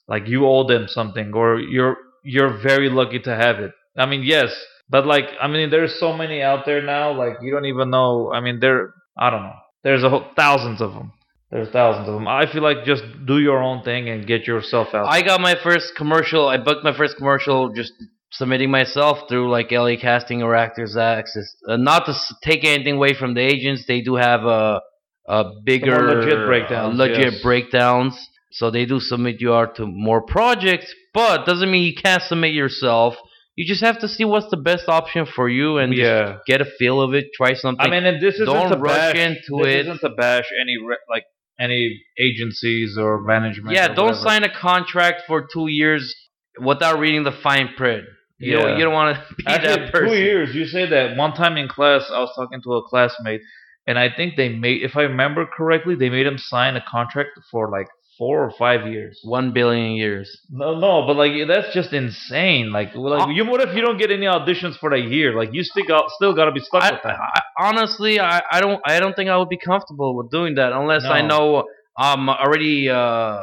like 0.07 0.27
you 0.27 0.45
owe 0.45 0.67
them 0.67 0.87
something 0.87 1.33
or 1.33 1.59
you're 1.59 1.97
you're 2.23 2.49
very 2.57 2.89
lucky 2.89 3.19
to 3.19 3.35
have 3.35 3.59
it. 3.59 3.71
I 3.97 4.05
mean, 4.05 4.23
yes, 4.23 4.53
but 4.89 5.05
like 5.05 5.25
I 5.41 5.47
mean, 5.47 5.69
there's 5.69 5.99
so 5.99 6.13
many 6.13 6.41
out 6.41 6.65
there 6.65 6.81
now. 6.81 7.13
Like 7.17 7.37
you 7.41 7.51
don't 7.51 7.65
even 7.65 7.89
know. 7.89 8.31
I 8.33 8.41
mean, 8.41 8.59
there. 8.59 8.93
I 9.17 9.29
don't 9.29 9.43
know. 9.43 9.55
There's 9.83 10.03
a 10.03 10.09
whole, 10.09 10.25
thousands 10.35 10.81
of 10.81 10.93
them. 10.93 11.11
There's 11.51 11.69
thousands 11.69 12.07
of 12.07 12.15
them. 12.15 12.27
I 12.27 12.51
feel 12.51 12.63
like 12.63 12.83
just 12.85 13.03
do 13.27 13.37
your 13.37 13.61
own 13.61 13.83
thing 13.83 14.09
and 14.09 14.25
get 14.25 14.47
yourself 14.47 14.87
out. 14.93 15.05
I 15.07 15.21
got 15.21 15.39
my 15.39 15.55
first 15.61 15.93
commercial. 15.95 16.47
I 16.47 16.57
booked 16.57 16.83
my 16.83 16.97
first 16.97 17.17
commercial 17.17 17.71
just 17.73 17.93
submitting 18.31 18.71
myself 18.71 19.29
through 19.29 19.51
like 19.51 19.71
LA 19.71 19.95
Casting 20.01 20.41
or 20.41 20.55
Actors 20.55 20.97
Access. 20.97 21.55
Uh, 21.67 21.77
not 21.77 22.07
to 22.07 22.15
take 22.43 22.65
anything 22.65 22.95
away 22.95 23.13
from 23.13 23.35
the 23.35 23.41
agents, 23.41 23.85
they 23.87 24.01
do 24.01 24.15
have 24.15 24.43
a 24.45 24.81
a 25.27 25.45
bigger 25.63 26.15
legit 26.15 26.45
breakdowns, 26.45 26.99
uh, 26.99 27.03
legit 27.03 27.33
yes. 27.33 27.41
breakdowns. 27.41 28.29
So 28.51 28.69
they 28.69 28.85
do 28.85 28.99
submit 28.99 29.39
you 29.39 29.53
out 29.53 29.75
to 29.77 29.87
more 29.87 30.21
projects, 30.21 30.93
but 31.13 31.45
doesn't 31.45 31.71
mean 31.71 31.83
you 31.83 31.95
can't 31.95 32.21
submit 32.21 32.53
yourself. 32.53 33.15
You 33.55 33.65
just 33.65 33.81
have 33.81 33.99
to 33.99 34.07
see 34.07 34.25
what's 34.25 34.49
the 34.49 34.57
best 34.57 34.89
option 34.89 35.25
for 35.25 35.47
you 35.47 35.77
and 35.77 35.93
Yeah. 35.93 36.33
just 36.33 36.45
get 36.47 36.61
a 36.61 36.65
feel 36.65 37.01
of 37.01 37.13
it. 37.13 37.25
Try 37.35 37.53
something. 37.53 37.85
I 37.85 37.89
mean, 37.89 38.03
and 38.05 38.21
this 38.21 38.35
isn't 38.35 38.45
Don't 38.47 38.71
to 38.71 38.77
rush 38.77 39.13
bash, 39.13 39.15
into 39.15 39.63
this 39.63 39.67
it. 39.75 39.79
isn't 39.81 39.99
to 39.99 40.09
bash 40.09 40.45
any 40.59 40.77
re- 40.83 40.97
like 41.09 41.25
any 41.59 42.01
agencies 42.19 42.97
or 42.97 43.21
management. 43.21 43.75
Yeah, 43.75 43.91
or 43.91 43.95
don't 43.95 44.05
whatever. 44.07 44.27
sign 44.29 44.43
a 44.43 44.49
contract 44.53 45.23
for 45.27 45.47
two 45.53 45.67
years 45.67 46.15
without 46.59 46.97
reading 46.99 47.23
the 47.23 47.31
fine 47.31 47.69
print. 47.77 48.05
You 48.39 48.53
Yeah. 48.57 48.59
don't, 48.63 48.77
you 48.77 48.83
don't 48.85 48.93
want 48.93 49.17
to 49.17 49.35
be 49.35 49.43
Actually, 49.45 49.67
that 49.85 49.91
person. 49.93 50.07
two 50.09 50.23
years. 50.23 50.55
You 50.55 50.65
say 50.65 50.85
that 50.87 51.15
one 51.15 51.33
time 51.33 51.55
in 51.57 51.67
class, 51.67 52.09
I 52.11 52.19
was 52.19 52.33
talking 52.35 52.59
to 52.63 52.73
a 52.73 52.83
classmate, 52.89 53.41
and 53.85 53.99
I 53.99 54.09
think 54.09 54.35
they 54.35 54.49
made, 54.49 54.81
if 54.81 54.97
I 54.97 55.03
remember 55.03 55.45
correctly, 55.45 55.93
they 55.95 56.09
made 56.09 56.25
him 56.25 56.37
sign 56.39 56.75
a 56.75 56.81
contract 56.81 57.29
for 57.51 57.69
like 57.69 57.87
four 58.17 58.43
or 58.43 58.51
five 58.51 58.87
years. 58.87 59.19
One 59.23 59.53
billion 59.53 59.91
years. 59.91 60.39
No, 60.49 60.79
no, 60.79 61.05
but 61.07 61.15
like 61.15 61.31
that's 61.47 61.73
just 61.73 61.93
insane. 61.93 62.71
Like, 62.71 62.95
like 62.95 63.35
you, 63.35 63.45
what 63.45 63.61
if 63.61 63.75
you 63.75 63.81
don't 63.81 63.97
get 63.97 64.11
any 64.11 64.25
auditions 64.25 64.77
for 64.77 64.89
that 64.89 65.03
year? 65.03 65.35
Like, 65.35 65.49
you 65.53 65.63
still 65.63 65.85
got, 65.87 66.09
still 66.11 66.33
got 66.33 66.45
to 66.45 66.51
be 66.51 66.59
stuck 66.59 66.83
I, 66.83 66.91
with 66.91 67.01
that. 67.03 67.17
I, 67.19 67.41
honestly, 67.59 68.19
I, 68.19 68.41
I 68.51 68.61
don't 68.61 68.81
I 68.85 68.99
don't 68.99 69.15
think 69.15 69.29
I 69.29 69.37
would 69.37 69.49
be 69.49 69.57
comfortable 69.57 70.15
with 70.15 70.29
doing 70.31 70.55
that 70.55 70.73
unless 70.73 71.05
I 71.05 71.21
know 71.21 71.65
I'm 71.97 72.29
already 72.29 72.89
uh, 72.89 73.41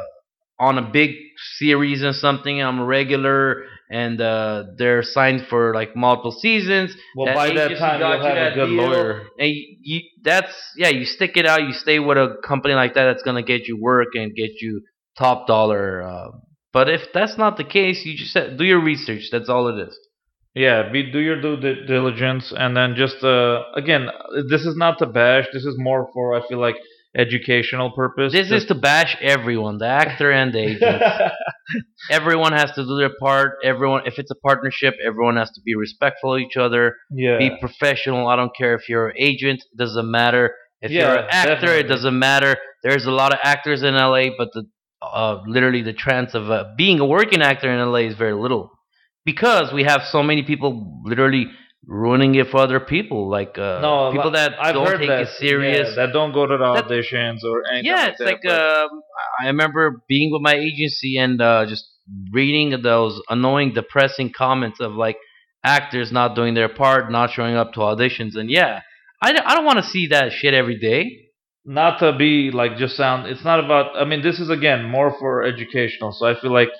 on 0.59 0.77
a 0.77 0.81
big 0.81 1.11
series 1.57 2.03
or 2.03 2.13
something. 2.13 2.61
I'm 2.61 2.79
a 2.79 2.85
regular, 2.85 3.63
and 3.91 4.21
uh, 4.21 4.63
they're 4.77 5.03
signed 5.03 5.45
for 5.49 5.73
like 5.75 5.95
multiple 5.95 6.31
seasons. 6.31 6.95
well, 7.15 7.25
that 7.25 7.35
by 7.35 7.53
that 7.53 7.77
time, 7.77 7.99
you'll 7.99 8.15
you 8.15 8.23
have 8.23 8.51
a 8.51 8.55
good 8.55 8.67
deal. 8.67 8.75
lawyer. 8.75 9.27
And 9.37 9.49
you, 9.49 9.77
you, 9.81 10.01
that's 10.23 10.53
yeah, 10.77 10.87
you 10.87 11.03
stick 11.03 11.35
it 11.35 11.45
out. 11.45 11.61
You 11.61 11.73
stay 11.73 11.99
with 11.99 12.17
a 12.17 12.37
company 12.43 12.73
like 12.73 12.93
that 12.93 13.05
that's 13.05 13.21
gonna 13.21 13.43
get 13.43 13.67
you 13.67 13.77
work 13.79 14.07
and 14.15 14.33
get 14.33 14.61
you 14.61 14.81
top 15.17 15.45
dollar. 15.45 16.01
Uh, 16.03 16.29
but 16.71 16.89
if 16.89 17.01
that's 17.13 17.37
not 17.37 17.57
the 17.57 17.65
case, 17.65 18.05
you 18.05 18.15
just 18.15 18.33
do 18.57 18.63
your 18.63 18.81
research. 18.81 19.23
That's 19.29 19.49
all 19.49 19.67
it 19.67 19.87
is. 19.87 19.97
Yeah, 20.53 20.89
be 20.89 21.11
do 21.11 21.19
your 21.19 21.41
due 21.41 21.57
diligence, 21.85 22.53
and 22.55 22.75
then 22.75 22.95
just 22.95 23.21
uh, 23.23 23.63
again, 23.75 24.07
this 24.49 24.65
is 24.65 24.75
not 24.77 24.99
to 24.99 25.05
bash. 25.05 25.47
This 25.51 25.65
is 25.65 25.75
more 25.77 26.09
for 26.13 26.33
I 26.33 26.47
feel 26.47 26.59
like 26.59 26.75
educational 27.17 27.91
purpose. 27.91 28.31
This 28.33 28.51
is 28.51 28.65
to 28.67 28.75
bash 28.75 29.17
everyone, 29.21 29.77
the 29.77 29.87
actor 29.87 30.31
and 30.31 30.53
the 30.53 30.59
agent. 30.59 31.01
everyone 32.09 32.53
has 32.53 32.71
to 32.73 32.83
do 32.83 32.95
their 32.97 33.11
part. 33.19 33.53
Everyone, 33.63 34.03
if 34.05 34.17
it's 34.19 34.31
a 34.31 34.35
partnership, 34.35 34.95
everyone 35.05 35.37
has 35.37 35.49
to 35.51 35.61
be 35.65 35.75
respectful 35.75 36.35
of 36.35 36.41
each 36.41 36.57
other. 36.57 36.95
yeah. 37.11 37.37
Be 37.37 37.51
professional. 37.59 38.27
I 38.27 38.35
don't 38.35 38.55
care 38.55 38.75
if 38.75 38.87
you're 38.89 39.09
an 39.09 39.15
agent. 39.17 39.63
It 39.71 39.77
doesn't 39.77 40.09
matter. 40.09 40.53
If 40.81 40.91
Yeah, 40.91 41.07
you're 41.09 41.17
an 41.19 41.27
actor, 41.29 41.49
definitely. 41.55 41.79
it 41.79 41.87
doesn't 41.87 42.17
matter. 42.19 42.55
There's 42.83 43.05
a 43.05 43.11
lot 43.11 43.33
of 43.33 43.39
actors 43.43 43.83
in 43.83 43.93
LA, 43.95 44.29
but 44.37 44.49
the 44.53 44.63
uh, 45.01 45.41
literally 45.47 45.81
the 45.81 45.93
chance 45.93 46.35
of 46.35 46.49
uh, 46.51 46.63
being 46.77 46.99
a 46.99 47.05
working 47.05 47.41
actor 47.41 47.71
in 47.71 47.79
LA 47.91 47.99
is 48.09 48.15
very 48.15 48.33
little 48.33 48.71
because 49.25 49.73
we 49.73 49.83
have 49.83 50.01
so 50.03 50.21
many 50.21 50.43
people 50.43 51.01
literally 51.03 51.47
ruining 51.87 52.35
it 52.35 52.47
for 52.49 52.57
other 52.57 52.79
people, 52.79 53.29
like 53.29 53.57
uh, 53.57 53.79
no, 53.81 54.11
people 54.11 54.31
that 54.31 54.53
I've 54.59 54.73
don't 54.75 54.97
take 54.99 55.07
that, 55.09 55.21
it 55.21 55.29
serious. 55.39 55.89
yeah, 55.89 56.05
that 56.05 56.13
don't 56.13 56.31
go 56.33 56.45
to 56.45 56.57
the 56.57 56.73
That- 56.73 56.85
auditions 56.85 57.43
or 57.43 57.63
anything. 57.71 57.85
Yeah, 57.85 57.95
like 58.03 58.09
it's 58.09 58.17
that, 58.19 58.25
like 58.25 58.41
but- 58.43 58.59
um, 58.91 59.01
I 59.41 59.47
remember 59.47 60.01
being 60.07 60.31
with 60.31 60.41
my 60.41 60.53
agency 60.53 61.17
and 61.17 61.41
uh, 61.41 61.65
just 61.67 61.85
reading 62.31 62.81
those 62.81 63.21
annoying, 63.29 63.73
depressing 63.73 64.31
comments 64.35 64.79
of 64.79 64.93
like 64.93 65.17
actors 65.63 66.11
not 66.11 66.35
doing 66.35 66.53
their 66.53 66.69
part, 66.69 67.11
not 67.11 67.31
showing 67.31 67.55
up 67.55 67.73
to 67.73 67.79
auditions, 67.79 68.35
and 68.35 68.49
yeah, 68.49 68.81
I, 69.21 69.29
I 69.31 69.55
don't 69.55 69.65
want 69.65 69.77
to 69.83 69.89
see 69.89 70.07
that 70.07 70.31
shit 70.31 70.53
every 70.53 70.77
day. 70.79 71.17
not 71.63 71.99
to 71.99 72.11
be 72.17 72.49
like 72.51 72.75
just 72.77 72.97
sound 72.97 73.27
it's 73.27 73.43
not 73.45 73.59
about 73.63 73.85
i 73.95 74.03
mean 74.03 74.21
this 74.27 74.39
is 74.43 74.49
again 74.49 74.81
more 74.95 75.09
for 75.19 75.43
educational 75.43 76.11
so 76.11 76.25
i 76.25 76.33
feel 76.41 76.51
like 76.61 76.71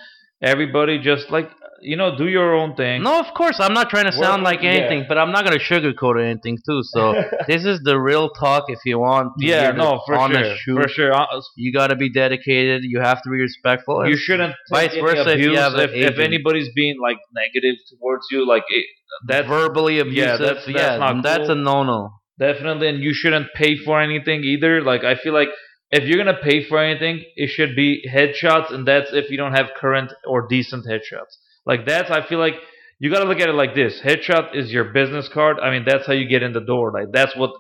everybody 0.41 0.97
just 1.11 1.29
like 1.29 1.47
you 1.81 1.95
know, 1.97 2.15
do 2.17 2.27
your 2.27 2.53
own 2.55 2.75
thing. 2.75 3.03
No, 3.03 3.19
of 3.19 3.33
course, 3.33 3.57
I'm 3.59 3.73
not 3.73 3.89
trying 3.89 4.05
to 4.05 4.11
sound 4.11 4.43
Work- 4.43 4.51
like 4.55 4.63
anything, 4.63 4.99
yeah. 4.99 5.05
but 5.09 5.17
I'm 5.17 5.31
not 5.31 5.43
gonna 5.45 5.59
sugarcoat 5.59 6.21
anything 6.23 6.57
too. 6.65 6.81
So 6.83 7.01
this 7.47 7.65
is 7.65 7.81
the 7.83 7.99
real 7.99 8.29
talk. 8.29 8.65
If 8.69 8.79
you 8.85 8.99
want, 8.99 9.33
to 9.39 9.45
yeah, 9.45 9.71
no, 9.71 10.01
for 10.05 10.15
sure, 10.15 10.55
truth, 10.63 10.81
for 10.83 10.87
sure. 10.89 11.13
Uh, 11.13 11.41
You 11.57 11.73
gotta 11.73 11.95
be 11.95 12.09
dedicated. 12.11 12.83
You 12.83 12.99
have 13.01 13.21
to 13.23 13.29
be 13.29 13.37
respectful. 13.37 14.07
You 14.07 14.17
shouldn't 14.17 14.53
Vice 14.69 14.95
versa 14.95 15.29
if 15.31 15.35
abuse 15.35 15.57
have 15.57 15.73
if, 15.75 15.91
if 15.93 16.19
anybody's 16.19 16.69
being 16.75 16.97
like 17.01 17.17
negative 17.33 17.75
towards 17.99 18.25
you, 18.31 18.47
like 18.47 18.63
it, 18.69 18.85
that's 19.27 19.47
verbally 19.47 19.99
abusive. 19.99 20.39
that's- 20.39 20.67
Yeah, 20.67 20.73
that's 20.97 20.99
not 20.99 21.23
that's 21.23 21.47
cool. 21.47 21.51
a 21.51 21.63
no-no. 21.69 22.09
definitely, 22.39 22.87
and 22.89 22.99
you 23.03 23.13
shouldn't 23.13 23.47
pay 23.55 23.75
for 23.77 24.01
anything 24.01 24.43
either. 24.43 24.81
Like 24.81 25.03
I 25.03 25.15
feel 25.15 25.33
like 25.33 25.49
if 25.91 26.05
you're 26.07 26.17
gonna 26.23 26.39
pay 26.41 26.63
for 26.63 26.77
anything, 26.79 27.23
it 27.35 27.49
should 27.49 27.75
be 27.75 27.89
headshots, 28.15 28.73
and 28.73 28.87
that's 28.87 29.11
if 29.11 29.29
you 29.29 29.37
don't 29.37 29.53
have 29.53 29.67
current 29.79 30.13
or 30.25 30.47
decent 30.47 30.85
headshots. 30.85 31.33
Like 31.65 31.85
that's 31.85 32.09
I 32.09 32.25
feel 32.27 32.39
like 32.39 32.55
you 32.99 33.11
gotta 33.11 33.25
look 33.25 33.39
at 33.39 33.49
it 33.49 33.53
like 33.55 33.75
this: 33.75 33.99
headshot 34.03 34.55
is 34.55 34.71
your 34.71 34.85
business 34.85 35.27
card. 35.27 35.59
I 35.59 35.71
mean, 35.71 35.83
that's 35.85 36.05
how 36.07 36.13
you 36.13 36.27
get 36.27 36.43
in 36.43 36.53
the 36.53 36.61
door. 36.61 36.91
Like 36.91 37.11
that's 37.11 37.35
what 37.35 37.51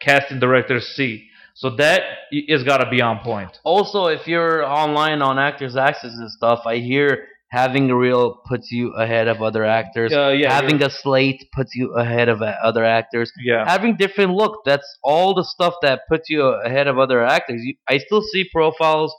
casting 0.00 0.40
directors 0.40 0.86
see. 0.96 1.28
So 1.54 1.70
that 1.76 2.02
is 2.32 2.64
gotta 2.64 2.88
be 2.90 3.00
on 3.02 3.18
point. 3.20 3.58
Also, 3.64 4.06
if 4.06 4.26
you're 4.26 4.64
online 4.64 5.20
on 5.22 5.38
Actors 5.38 5.76
Access 5.76 6.12
and 6.14 6.30
stuff, 6.30 6.60
I 6.66 6.76
hear 6.76 7.26
having 7.48 7.90
a 7.90 7.94
reel 7.94 8.40
puts 8.48 8.72
you 8.72 8.94
ahead 8.94 9.28
of 9.28 9.42
other 9.42 9.62
actors. 9.62 10.10
Uh, 10.10 10.30
yeah, 10.30 10.50
having 10.50 10.76
you're- 10.78 10.86
a 10.86 10.90
slate 10.90 11.44
puts 11.54 11.74
you 11.74 11.92
ahead 11.92 12.30
of 12.30 12.40
uh, 12.40 12.54
other 12.64 12.82
actors. 12.82 13.30
yeah. 13.44 13.68
Having 13.68 13.96
different 13.98 14.32
look, 14.32 14.62
that's 14.64 14.86
all 15.04 15.34
the 15.34 15.44
stuff 15.44 15.74
that 15.82 16.00
puts 16.08 16.30
you 16.30 16.42
ahead 16.42 16.86
of 16.88 16.98
other 16.98 17.22
actors. 17.22 17.60
You, 17.62 17.74
I 17.86 17.98
still 17.98 18.22
see 18.22 18.48
profiles 18.50 19.14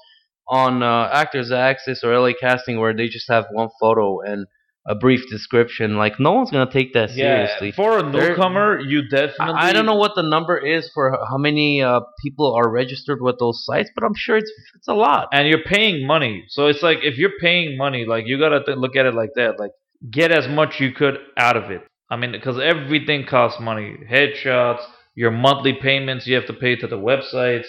on 0.47 0.83
uh, 0.83 1.09
Actors 1.13 1.51
Access 1.51 2.03
or 2.03 2.17
LA 2.17 2.31
Casting 2.39 2.79
where 2.79 2.93
they 2.93 3.07
just 3.07 3.29
have 3.29 3.45
one 3.51 3.69
photo 3.79 4.21
and 4.21 4.45
a 4.85 4.95
brief 4.95 5.21
description. 5.29 5.95
Like 5.95 6.19
no 6.19 6.33
one's 6.33 6.51
gonna 6.51 6.69
take 6.69 6.93
that 6.93 7.11
Yeah, 7.11 7.45
seriously. 7.47 7.71
for 7.71 7.99
a 7.99 8.03
newcomer, 8.03 8.79
you 8.81 9.07
definitely. 9.07 9.53
I 9.55 9.69
I 9.69 9.73
don't 9.73 9.85
know 9.85 9.95
what 9.95 10.11
the 10.15 10.23
number 10.23 10.57
is 10.57 10.91
for 10.93 11.17
how 11.29 11.37
many 11.37 11.81
uh, 11.81 12.01
people 12.21 12.53
are 12.53 12.69
registered 12.69 13.21
with 13.21 13.37
those 13.39 13.63
sites, 13.65 13.89
but 13.95 14.03
I'm 14.03 14.13
sure 14.15 14.35
it's 14.35 14.51
it's 14.75 14.87
a 14.89 14.93
lot. 14.93 15.29
and 15.31 15.47
you're 15.47 15.63
paying 15.63 16.05
money. 16.05 16.43
So 16.49 16.67
it's 16.67 16.83
like 16.83 16.97
if 17.01 17.17
you're 17.17 17.37
paying 17.39 17.77
money, 17.77 18.05
like 18.05 18.25
you 18.27 18.37
gotta 18.37 18.61
th- 18.65 18.77
look 18.77 18.97
at 18.97 19.05
it 19.05 19.13
like 19.13 19.29
that. 19.35 19.57
Like 19.57 19.71
get 20.11 20.31
as 20.31 20.49
much 20.49 20.81
you 20.81 20.91
could 20.91 21.15
out 21.37 21.55
of 21.55 21.71
it. 21.71 21.81
I 22.09 22.17
mean, 22.17 22.33
because 22.33 22.59
everything 22.59 23.25
costs 23.25 23.61
money. 23.61 23.95
Headshots, 24.11 24.83
your 25.15 25.31
monthly 25.31 25.73
payments 25.81 26.27
you 26.27 26.35
have 26.35 26.47
to 26.47 26.53
pay 26.53 26.75
to 26.75 26.87
the 26.87 26.97
websites, 26.97 27.67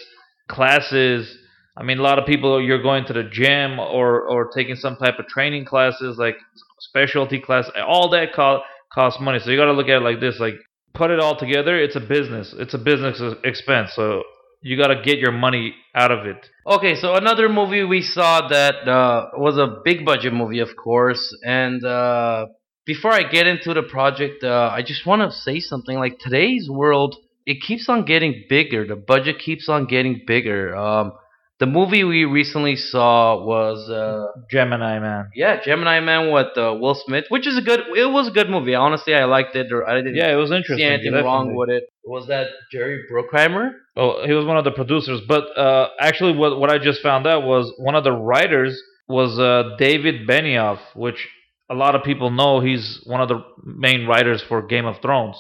classes. 0.49 1.39
I 1.77 1.83
mean, 1.83 1.99
a 1.99 2.03
lot 2.03 2.19
of 2.19 2.27
people 2.27 2.63
you're 2.63 2.83
going 2.83 3.05
to 3.07 3.13
the 3.13 3.25
gym 3.25 3.79
or 3.81 4.23
or 4.23 4.51
taking 4.55 4.77
some 4.77 4.97
type 4.97 5.19
of 5.19 5.27
training 5.27 5.65
classes, 5.65 6.19
like 6.19 6.37
specialty 6.79 7.41
class. 7.41 7.69
All 7.87 8.11
that 8.11 8.33
cost 8.33 8.65
costs 8.93 9.21
money. 9.21 9.41
So 9.41 9.51
you 9.51 9.57
gotta 9.57 9.73
look 9.73 9.89
at 9.89 9.97
it 9.97 10.05
like 10.05 10.21
this. 10.21 10.39
Like 10.39 10.55
put 10.95 11.11
it 11.11 11.21
all 11.21 11.37
together. 11.37 11.79
It's 11.79 11.97
a 11.97 12.01
business. 12.01 12.55
It's 12.57 12.75
a 12.75 12.79
business 12.79 13.21
expense. 13.43 13.91
So 13.95 14.23
you 14.63 14.79
gotta 14.79 15.03
get 15.03 15.19
your 15.19 15.33
money 15.33 15.75
out 15.95 16.11
of 16.11 16.27
it. 16.27 16.49
Okay, 16.67 16.95
so 16.95 17.15
another 17.15 17.49
movie 17.49 17.85
we 17.85 18.01
saw 18.01 18.49
that 18.49 18.89
uh, 18.89 19.31
was 19.37 19.59
a 19.59 19.81
big 19.85 20.07
budget 20.07 20.33
movie, 20.33 20.61
of 20.61 20.71
course. 20.77 21.37
And 21.45 21.85
uh, 21.85 22.47
before 22.87 23.13
I 23.13 23.25
get 23.25 23.47
into 23.47 23.75
the 23.75 23.83
project, 23.83 24.45
uh, 24.45 24.71
I 24.73 24.83
just 24.83 25.05
want 25.05 25.23
to 25.23 25.37
say 25.37 25.61
something. 25.61 25.99
Like 25.99 26.19
today's 26.19 26.71
world, 26.71 27.17
it 27.45 27.61
keeps 27.67 27.89
on 27.89 28.05
getting 28.05 28.45
bigger. 28.49 28.87
The 28.87 28.97
budget 28.97 29.39
keeps 29.39 29.69
on 29.69 29.87
getting 29.87 30.23
bigger. 30.27 30.75
Um, 30.75 31.13
the 31.61 31.67
movie 31.67 32.03
we 32.05 32.25
recently 32.25 32.75
saw 32.77 33.45
was 33.45 33.89
uh, 33.89 34.27
Gemini 34.51 34.99
man. 34.99 35.31
yeah, 35.35 35.61
Gemini 35.63 36.01
Man 36.01 36.33
with 36.33 36.57
uh, 36.59 36.75
Will 36.81 36.95
Smith, 36.95 37.27
which 37.29 37.47
is 37.47 37.57
a 37.57 37.63
good. 37.63 37.81
It 37.97 38.11
was 38.11 38.29
a 38.29 38.31
good 38.33 38.51
movie. 38.51 38.75
Honestly, 38.75 39.15
I 39.15 39.25
liked 39.25 39.55
it. 39.55 39.73
Or 39.73 39.89
I 39.89 39.95
didn't 39.95 40.17
Yeah, 40.17 40.33
it 40.33 40.37
was 40.37 40.51
see 40.51 40.57
interesting. 40.57 40.87
anything 40.87 41.13
definitely. 41.13 41.27
wrong 41.27 41.55
with 41.55 41.71
it. 41.71 41.85
Was 42.05 42.27
that 42.27 42.49
Jerry 42.73 43.05
Bruckheimer? 43.11 43.71
Oh, 43.97 44.27
he 44.27 44.33
was 44.33 44.45
one 44.45 44.57
of 44.57 44.65
the 44.65 44.73
producers, 44.73 45.21
but 45.29 45.45
uh, 45.57 45.91
actually, 46.01 46.37
what 46.37 46.59
what 46.59 46.71
I 46.71 46.79
just 46.79 47.01
found 47.03 47.27
out 47.27 47.45
was 47.45 47.73
one 47.79 47.95
of 47.95 48.05
the 48.05 48.13
writers 48.13 48.81
was 49.09 49.39
uh, 49.39 49.77
David 49.79 50.27
Benioff, 50.29 50.79
which 50.97 51.29
a 51.71 51.75
lot 51.75 51.95
of 51.95 52.03
people 52.03 52.31
know 52.31 52.61
he's 52.61 53.01
one 53.07 53.21
of 53.21 53.29
the 53.29 53.41
main 53.63 54.07
writers 54.07 54.43
for 54.43 54.61
Game 54.67 54.87
of 54.87 55.01
Thrones. 55.01 55.37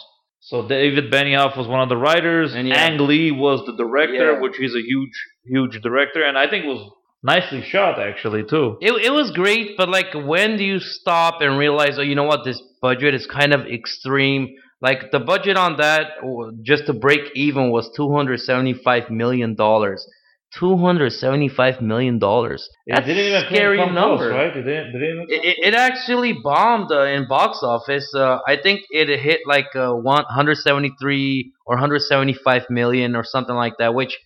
So 0.47 0.69
David 0.69 1.11
Benioff 1.11 1.57
was 1.57 1.67
one 1.67 1.81
of 1.81 1.89
the 1.89 1.97
writers. 1.97 2.53
And 2.55 2.69
yeah. 2.69 2.75
Ang 2.85 2.99
Lee 2.99 3.31
was 3.31 3.65
the 3.65 3.75
director, 3.77 4.33
Yeah. 4.33 4.41
which 4.41 4.57
he's 4.59 4.75
a 4.75 4.83
huge, 4.83 5.17
huge 5.47 5.81
director, 5.83 6.23
and 6.23 6.37
I 6.37 6.49
think 6.51 6.67
it 6.67 6.69
was 6.69 6.87
nicely 7.23 7.63
shot 7.63 7.99
actually 7.99 8.45
too. 8.45 8.77
It, 8.83 8.93
it 9.07 9.11
was 9.11 9.31
great, 9.31 9.79
but 9.79 9.89
like, 9.89 10.13
when 10.13 10.59
do 10.59 10.65
you 10.65 10.81
stop 10.81 11.41
and 11.41 11.57
realize, 11.57 11.99
oh, 11.99 12.03
you 12.03 12.15
know 12.15 12.25
what, 12.25 12.45
this 12.45 12.61
budget 12.83 13.15
is 13.15 13.27
kind 13.27 13.55
of 13.55 13.63
extreme? 13.67 14.49
Like, 14.83 15.11
the 15.13 15.19
budget 15.21 15.57
on 15.57 15.79
that, 15.79 16.09
just 16.63 16.85
to 16.87 16.93
break 16.93 17.23
even, 17.35 17.71
was 17.71 17.89
$275 17.99 19.09
million. 19.11 19.57
$275 20.61 21.81
million. 21.81 22.19
That's 22.19 22.69
it 22.87 23.05
didn't 23.05 23.19
even 23.19 23.43
a 23.45 23.47
scary 23.49 23.77
come 23.79 23.95
number. 23.95 24.29
close, 24.29 24.33
right? 24.33 24.57
It 24.57 24.63
didn't. 24.63 24.89
It 24.89 24.99
didn't 24.99 25.31
It, 25.31 25.45
it, 25.45 25.57
it 25.69 25.75
actually 25.75 26.33
bombed 26.33 26.91
uh, 26.93 27.03
in 27.05 27.27
box 27.29 27.59
office. 27.63 28.13
Uh, 28.15 28.39
I 28.47 28.57
think 28.57 28.83
it 28.91 29.09
hit 29.21 29.41
like 29.47 29.75
uh, 29.75 29.93
one- 29.93 30.25
173 30.25 31.53
or 31.67 31.77
175 31.77 32.63
million 32.71 33.17
or 33.17 33.25
something 33.25 33.55
like 33.55 33.75
that, 33.79 33.95
which 33.95 34.19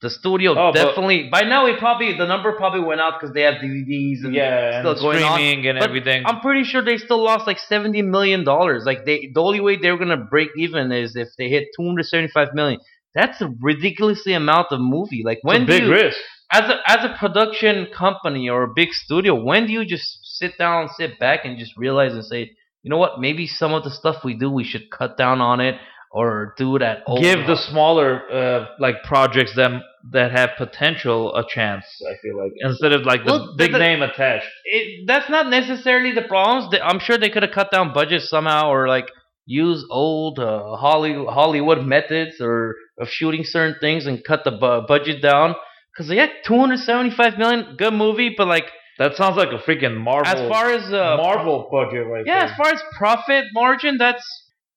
the 0.00 0.10
studio 0.10 0.54
Oh, 0.56 0.72
definitely 0.72 1.28
by 1.28 1.40
now 1.42 1.66
it 1.66 1.80
probably 1.80 2.16
the 2.16 2.24
number 2.26 2.52
probably 2.52 2.80
went 2.80 3.00
out 3.00 3.14
because 3.18 3.34
they 3.34 3.42
have 3.42 3.54
DVDs 3.54 4.24
and 4.24 4.32
yeah, 4.32 4.80
still 4.80 4.92
and 4.92 5.00
going 5.00 5.24
on. 5.24 5.40
and 5.40 5.78
But 5.80 5.88
everything. 5.88 6.22
I'm 6.24 6.40
pretty 6.40 6.62
sure 6.62 6.84
they 6.84 6.98
still 6.98 7.22
lost 7.22 7.48
like 7.48 7.58
70 7.58 8.02
million 8.02 8.44
dollars. 8.44 8.84
Like 8.86 9.04
they 9.04 9.30
the 9.34 9.40
only 9.42 9.60
way 9.60 9.76
they 9.76 9.90
were 9.90 9.98
gonna 9.98 10.16
break 10.16 10.50
even 10.56 10.92
is 10.92 11.16
if 11.16 11.28
they 11.36 11.48
hit 11.48 11.68
275 11.76 12.54
million. 12.54 12.80
That's 13.18 13.40
a 13.46 13.48
ridiculously 13.70 14.32
amount 14.42 14.68
of 14.74 14.78
movie. 14.96 15.22
Like 15.28 15.38
it's 15.38 15.44
when 15.50 15.66
big 15.66 15.82
you, 15.84 15.90
risk. 16.02 16.18
as 16.58 16.64
a 16.74 16.76
as 16.94 17.00
a 17.08 17.12
production 17.22 17.74
company 18.02 18.44
or 18.54 18.60
a 18.64 18.72
big 18.80 18.90
studio, 19.04 19.32
when 19.48 19.66
do 19.66 19.72
you 19.78 19.84
just 19.96 20.08
sit 20.40 20.52
down, 20.64 20.80
sit 21.00 21.12
back, 21.24 21.38
and 21.44 21.52
just 21.64 21.72
realize 21.84 22.12
and 22.18 22.24
say, 22.32 22.42
you 22.82 22.90
know 22.92 23.00
what, 23.04 23.12
maybe 23.26 23.44
some 23.60 23.72
of 23.76 23.82
the 23.86 23.90
stuff 24.00 24.16
we 24.28 24.34
do, 24.42 24.48
we 24.60 24.64
should 24.70 24.86
cut 25.00 25.12
down 25.24 25.38
on 25.40 25.58
it 25.68 25.76
or 26.18 26.54
do 26.56 26.74
it 26.76 26.82
at 26.90 26.98
give 27.20 27.40
the 27.46 27.56
smaller 27.70 28.08
uh, 28.40 28.60
like 28.78 28.96
projects 29.12 29.52
that 29.56 29.72
that 30.16 30.30
have 30.38 30.50
potential 30.56 31.20
a 31.36 31.44
chance. 31.56 31.84
I 32.12 32.14
feel 32.22 32.36
like 32.42 32.52
instead 32.68 32.92
of 32.96 33.02
like 33.12 33.22
the 33.26 33.32
Well, 33.32 33.54
big 33.62 33.72
the- 33.72 33.78
name 33.86 34.00
attached. 34.02 34.46
it, 34.64 35.06
that's 35.10 35.28
not 35.36 35.44
necessarily 35.58 36.12
the 36.12 36.26
problems. 36.34 36.74
I'm 36.90 37.00
sure 37.06 37.18
they 37.18 37.28
could 37.34 37.42
have 37.42 37.52
cut 37.60 37.70
down 37.70 37.92
budgets 37.92 38.26
somehow, 38.30 38.70
or 38.74 38.88
like 38.88 39.08
use 39.48 39.84
old 39.90 40.38
uh, 40.38 40.76
Holly, 40.76 41.14
Hollywood 41.14 41.84
methods, 41.84 42.36
or 42.40 42.74
of 43.00 43.08
shooting 43.08 43.44
certain 43.44 43.76
things 43.80 44.06
and 44.06 44.22
cut 44.22 44.44
the 44.44 44.50
bu- 44.52 44.86
budget 44.86 45.22
down. 45.22 45.54
Because 45.96 46.12
yeah, 46.12 46.26
275 46.44 47.38
million, 47.38 47.74
good 47.76 47.94
movie, 47.94 48.34
but 48.36 48.46
like 48.46 48.66
That 48.98 49.16
sounds 49.16 49.36
like 49.36 49.48
a 49.48 49.58
freaking 49.66 49.96
Marvel. 49.96 50.26
as 50.30 50.48
far 50.48 50.70
as 50.70 50.84
uh, 50.92 51.16
Marvel 51.16 51.68
budget 51.72 52.06
right 52.06 52.24
yeah, 52.26 52.40
there. 52.40 52.48
as 52.50 52.56
far 52.56 52.70
as 52.72 52.80
profit 52.96 53.44
margin, 53.54 53.96
that's 53.98 54.24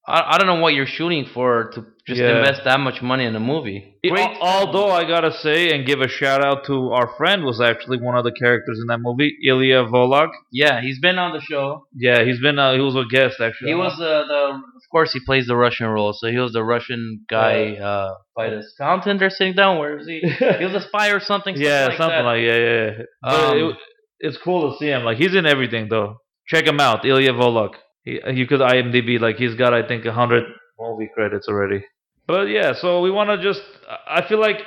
I, 0.08 0.34
I 0.34 0.38
don't 0.40 0.48
know 0.48 0.60
what 0.62 0.74
you're 0.74 0.88
shooting 0.88 1.26
for 1.32 1.70
to 1.74 1.86
just 2.08 2.20
Yeah. 2.20 2.38
invest 2.40 2.64
that 2.66 2.80
much 2.80 3.02
money 3.04 3.26
in 3.26 3.36
a 3.36 3.40
movie. 3.40 3.96
It- 4.02 4.10
Great, 4.10 4.28
al- 4.28 4.42
although 4.42 4.90
I 4.90 5.04
gotta 5.06 5.32
say 5.32 5.70
and 5.74 5.86
give 5.86 6.02
a 6.02 6.08
shout 6.08 6.44
out 6.44 6.66
to 6.66 6.90
our 6.92 7.08
friend 7.18 7.44
was 7.44 7.62
actually 7.62 8.00
one 8.02 8.18
of 8.18 8.24
the 8.24 8.32
characters 8.32 8.80
in 8.82 8.88
that 8.88 8.98
movie, 9.00 9.38
Ilya 9.48 9.84
Volok. 9.86 10.32
yeah, 10.52 10.82
he's 10.82 11.00
been 11.00 11.20
on 11.20 11.34
the 11.34 11.42
show. 11.42 11.86
Yeah, 11.96 12.24
he's 12.24 12.40
been 12.42 12.58
uh, 12.58 12.74
he 12.74 12.80
was 12.80 12.96
a 12.96 13.04
guest 13.10 13.40
actually. 13.40 13.70
He 13.70 13.76
was 13.76 13.94
uh, 14.02 14.24
the, 14.28 14.42
of 14.56 14.86
course, 14.92 15.14
he 15.14 15.20
plays 15.24 15.46
the 15.46 15.56
Russian 15.56 15.86
role, 15.88 16.14
so 16.14 16.28
he 16.32 16.38
was 16.40 16.52
the 16.54 16.64
Russian 16.64 17.24
guy 17.30 17.76
uh, 17.76 18.16
by 18.36 18.50
this 18.50 18.74
fountain. 18.80 19.20
They're 19.20 19.30
sitting 19.30 19.54
down. 19.54 19.78
Where 19.78 20.00
is 20.00 20.08
he? 20.08 20.20
He 20.22 20.66
was 20.66 20.74
a 20.74 20.82
spy 20.82 21.10
or 21.12 21.20
something. 21.20 21.56
yeah, 21.70 21.86
something 21.96 22.08
that. 22.08 22.26
like 22.26 22.42
yeah, 22.42 22.58
yeah. 22.58 22.86
yeah. 22.98 23.04
But 23.22 23.34
Um, 23.52 23.58
it, 23.70 23.76
it's 24.20 24.38
cool 24.38 24.72
to 24.72 24.78
see 24.80 24.88
him. 24.88 25.04
Like 25.04 25.18
he's 25.18 25.36
in 25.36 25.46
everything 25.46 25.90
though. 25.90 26.18
Check 26.48 26.66
him 26.66 26.80
out, 26.80 27.06
Ilya 27.06 27.34
Volok. 27.34 27.76
He, 28.04 28.20
you 28.34 28.48
could 28.48 28.60
IMDb 28.60 29.20
like 29.20 29.38
he's 29.38 29.56
got 29.56 29.74
I 29.74 29.88
think 29.88 30.06
hundred 30.06 30.44
movie 30.80 31.10
credits 31.14 31.48
already. 31.48 31.86
But 32.28 32.46
yeah, 32.46 32.74
so 32.74 33.02
we 33.02 33.12
want 33.12 33.30
to 33.30 33.42
just. 33.42 33.62
I 34.08 34.26
feel 34.28 34.40
like 34.40 34.60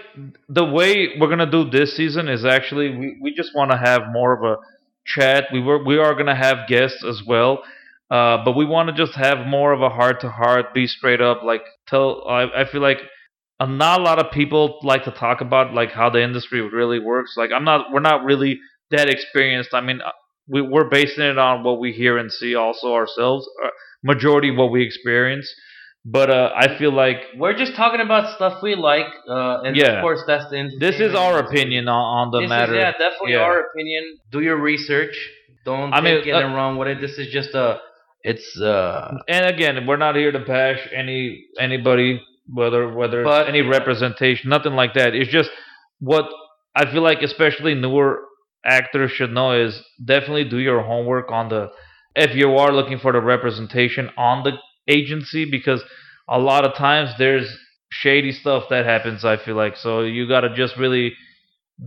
the 0.49 0.65
way 0.65 1.17
we're 1.19 1.29
gonna 1.29 1.51
do 1.51 1.69
this 1.71 1.97
season 1.97 2.29
is 2.29 2.45
actually 2.45 2.97
we, 2.97 3.19
we 3.23 3.35
just 3.35 3.55
want 3.55 3.71
to 3.71 3.77
have 3.79 4.03
more 4.13 4.33
of 4.35 4.43
a 4.45 4.57
chat. 5.07 5.45
We 5.53 5.61
were 5.61 5.83
we 5.83 5.99
are 5.99 6.15
gonna 6.15 6.37
have 6.37 6.69
guests 6.69 7.05
as 7.05 7.23
well. 7.27 7.63
Uh, 8.11 8.45
but 8.45 8.53
we 8.53 8.65
want 8.65 8.89
to 8.89 8.95
just 8.95 9.17
have 9.17 9.47
more 9.47 9.73
of 9.73 9.81
a 9.81 9.89
heart 9.89 10.21
to 10.21 10.31
heart, 10.31 10.75
be 10.75 10.87
straight 10.87 11.21
up, 11.21 11.43
like 11.43 11.63
tell. 11.89 12.27
I, 12.29 12.63
I 12.63 12.65
feel 12.71 12.83
like 12.83 12.99
uh, 13.59 13.67
not 13.67 14.01
a 14.01 14.03
lot 14.03 14.19
of 14.19 14.31
people 14.31 14.79
like 14.83 15.05
to 15.05 15.11
talk 15.11 15.41
about 15.41 15.73
like 15.73 15.91
how 15.91 16.11
the 16.11 16.23
industry 16.23 16.61
really 16.61 16.99
works. 16.99 17.35
Like 17.37 17.51
I'm 17.51 17.65
not, 17.65 17.91
we're 17.93 18.01
not 18.01 18.25
really 18.25 18.61
that 18.91 19.09
experienced. 19.09 19.73
I 19.73 19.81
mean, 19.81 20.01
uh, 20.01 20.11
we, 20.49 20.61
we're 20.63 20.89
basing 20.91 21.25
it 21.25 21.39
on 21.39 21.63
what 21.65 21.79
we 21.81 21.93
hear 21.93 22.19
and 22.19 22.31
see 22.31 22.55
also 22.55 22.93
ourselves. 22.95 23.49
Uh, 23.65 23.69
majority 24.03 24.51
what 24.51 24.71
we 24.71 24.83
experience, 24.85 25.53
but 26.05 26.29
uh, 26.31 26.51
I 26.55 26.77
feel 26.79 26.93
like 26.93 27.17
We're 27.39 27.57
just 27.57 27.75
talking 27.75 28.01
about 28.01 28.35
stuff 28.37 28.63
we 28.63 28.75
like, 28.75 29.07
uh, 29.29 29.63
and 29.63 29.75
Yeah. 29.77 29.93
of 29.97 30.03
course 30.03 30.23
that's 30.27 30.51
the. 30.51 30.71
this 30.79 31.01
is 31.01 31.15
our 31.15 31.39
opinion 31.39 31.89
on, 31.89 31.95
on 32.19 32.31
the 32.31 32.41
This 32.41 32.49
matter. 32.51 32.75
Is, 32.75 32.83
yeah, 32.83 32.93
definitely 32.93 33.33
Yeah. 33.33 33.39
our 33.49 33.61
opinion. 33.61 34.19
Do 34.31 34.41
your 34.41 34.61
research. 34.61 35.17
Don't 35.65 35.95
I 35.95 36.03
mean, 36.03 36.17
it 36.29 36.31
uh, 36.31 36.43
run 36.55 36.77
with 36.77 36.89
it. 36.89 37.01
This 37.01 37.17
is 37.19 37.29
just 37.33 37.55
a. 37.55 37.79
It's 38.23 38.59
uh. 38.61 39.17
And 39.29 39.47
again, 39.47 39.87
we're 39.87 39.97
not 39.97 40.15
here 40.17 40.31
to 40.33 40.41
bash 40.41 40.81
any 40.95 41.47
anybody, 41.59 42.21
whether 42.47 42.93
whether 42.93 43.23
it's 43.23 43.29
But- 43.31 43.49
any 43.49 43.63
representation, 43.63 44.51
nothing 44.51 44.75
like 44.75 44.93
that. 44.95 45.15
It's 45.15 45.31
just 45.31 45.51
what 46.01 46.27
I 46.77 46.91
feel 46.93 47.03
like, 47.03 47.23
especially 47.23 47.75
newer 47.75 48.21
actors 48.65 49.11
should 49.13 49.33
know 49.33 49.53
is 49.53 49.83
definitely 50.05 50.45
do 50.45 50.59
your 50.59 50.83
homework 50.83 51.31
on 51.31 51.49
the 51.49 51.71
if 52.15 52.35
you 52.35 52.57
are 52.57 52.73
looking 52.73 52.99
for 52.99 53.13
the 53.13 53.21
representation 53.21 54.11
on 54.17 54.45
the 54.45 54.53
agency 54.89 55.51
because 55.51 55.83
a 56.29 56.39
lot 56.39 56.65
of 56.65 56.75
times 56.75 57.11
there's 57.19 57.57
shady 57.91 58.33
stuff 58.33 58.65
that 58.71 58.87
happens. 58.87 59.25
I 59.25 59.37
feel 59.37 59.57
like 59.57 59.77
so 59.77 60.01
you 60.01 60.29
got 60.29 60.41
to 60.41 60.55
just 60.55 60.77
really 60.77 61.15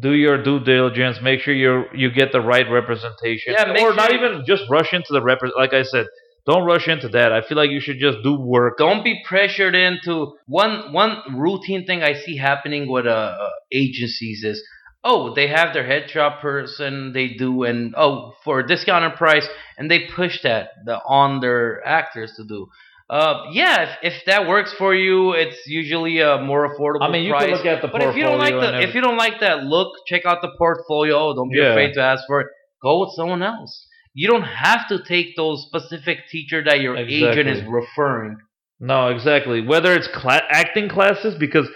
do 0.01 0.11
your 0.13 0.41
due 0.41 0.59
diligence, 0.59 1.19
make 1.21 1.39
sure 1.39 1.53
you 1.53 1.85
you 1.93 2.11
get 2.11 2.31
the 2.31 2.41
right 2.41 2.69
representation, 2.69 3.53
Yeah, 3.53 3.81
or 3.81 3.93
not 3.93 4.11
even 4.11 4.43
just 4.45 4.63
rush 4.69 4.93
into 4.93 5.13
the 5.13 5.21
rep. 5.21 5.39
Like 5.57 5.73
I 5.73 5.83
said, 5.83 6.07
don't 6.45 6.63
rush 6.65 6.87
into 6.87 7.09
that. 7.09 7.31
I 7.31 7.41
feel 7.41 7.57
like 7.57 7.71
you 7.71 7.79
should 7.79 7.99
just 7.99 8.19
do 8.23 8.39
work. 8.39 8.77
Don't 8.77 9.03
be 9.03 9.21
pressured 9.25 9.75
into 9.75 10.33
one 10.45 10.93
one 10.93 11.37
routine 11.37 11.85
thing 11.85 12.03
I 12.03 12.13
see 12.13 12.37
happening 12.37 12.89
with 12.91 13.05
uh 13.05 13.35
agencies 13.71 14.43
is 14.43 14.61
oh 15.03 15.33
they 15.33 15.47
have 15.47 15.73
their 15.73 15.86
head 15.86 16.10
shop 16.10 16.41
person 16.41 17.13
they 17.13 17.27
do 17.29 17.63
and 17.63 17.93
oh 17.97 18.33
for 18.43 18.60
a 18.60 18.67
discounted 18.67 19.15
price 19.17 19.47
and 19.77 19.89
they 19.91 20.07
push 20.15 20.41
that 20.43 20.69
the 20.86 20.95
on 21.05 21.39
their 21.39 21.86
actors 21.86 22.33
to 22.38 22.43
do. 22.45 22.67
Uh, 23.10 23.43
yeah, 23.53 23.83
if, 23.83 24.13
if 24.13 24.25
that 24.25 24.49
works 24.49 24.73
for 24.77 24.93
you, 24.93 25.31
it's 25.31 25.65
usually 25.65 26.19
a 26.19 26.41
more 26.41 26.67
affordable 26.67 27.03
I 27.03 27.10
mean, 27.10 27.23
you 27.23 27.31
price. 27.31 27.43
can 27.43 27.51
look 27.51 27.65
at 27.65 27.81
the 27.81 27.88
but 27.88 28.01
if 28.01 28.17
you 28.17 28.23
don't 28.23 28.38
like 28.38 28.53
the 28.53 28.81
if 28.81 28.93
you 28.95 28.99
don't 28.99 29.15
like 29.15 29.39
that 29.39 29.63
look, 29.63 29.93
check 30.07 30.25
out 30.25 30.41
the 30.41 30.51
portfolio. 30.57 31.33
Don't 31.33 31.49
be 31.49 31.57
Yeah. 31.57 31.71
afraid 31.71 31.93
to 31.93 32.01
ask 32.01 32.23
for 32.27 32.41
it. 32.41 32.47
Go 32.83 32.99
with 33.01 33.12
someone 33.15 33.41
else. 33.41 33.88
You 34.13 34.27
don't 34.27 34.43
have 34.43 34.89
to 34.89 35.01
take 35.03 35.36
those 35.38 35.63
specific 35.67 36.27
teacher 36.29 36.62
that 36.65 36.81
your 36.81 36.97
agent 36.97 37.47
is 37.47 37.63
referring. 37.65 38.38
No, 38.79 39.07
exactly. 39.07 39.62
Whether 39.65 39.93
it's 39.93 40.10
cla- 40.13 40.43
acting 40.49 40.89
classes, 40.89 41.33
because 41.39 41.67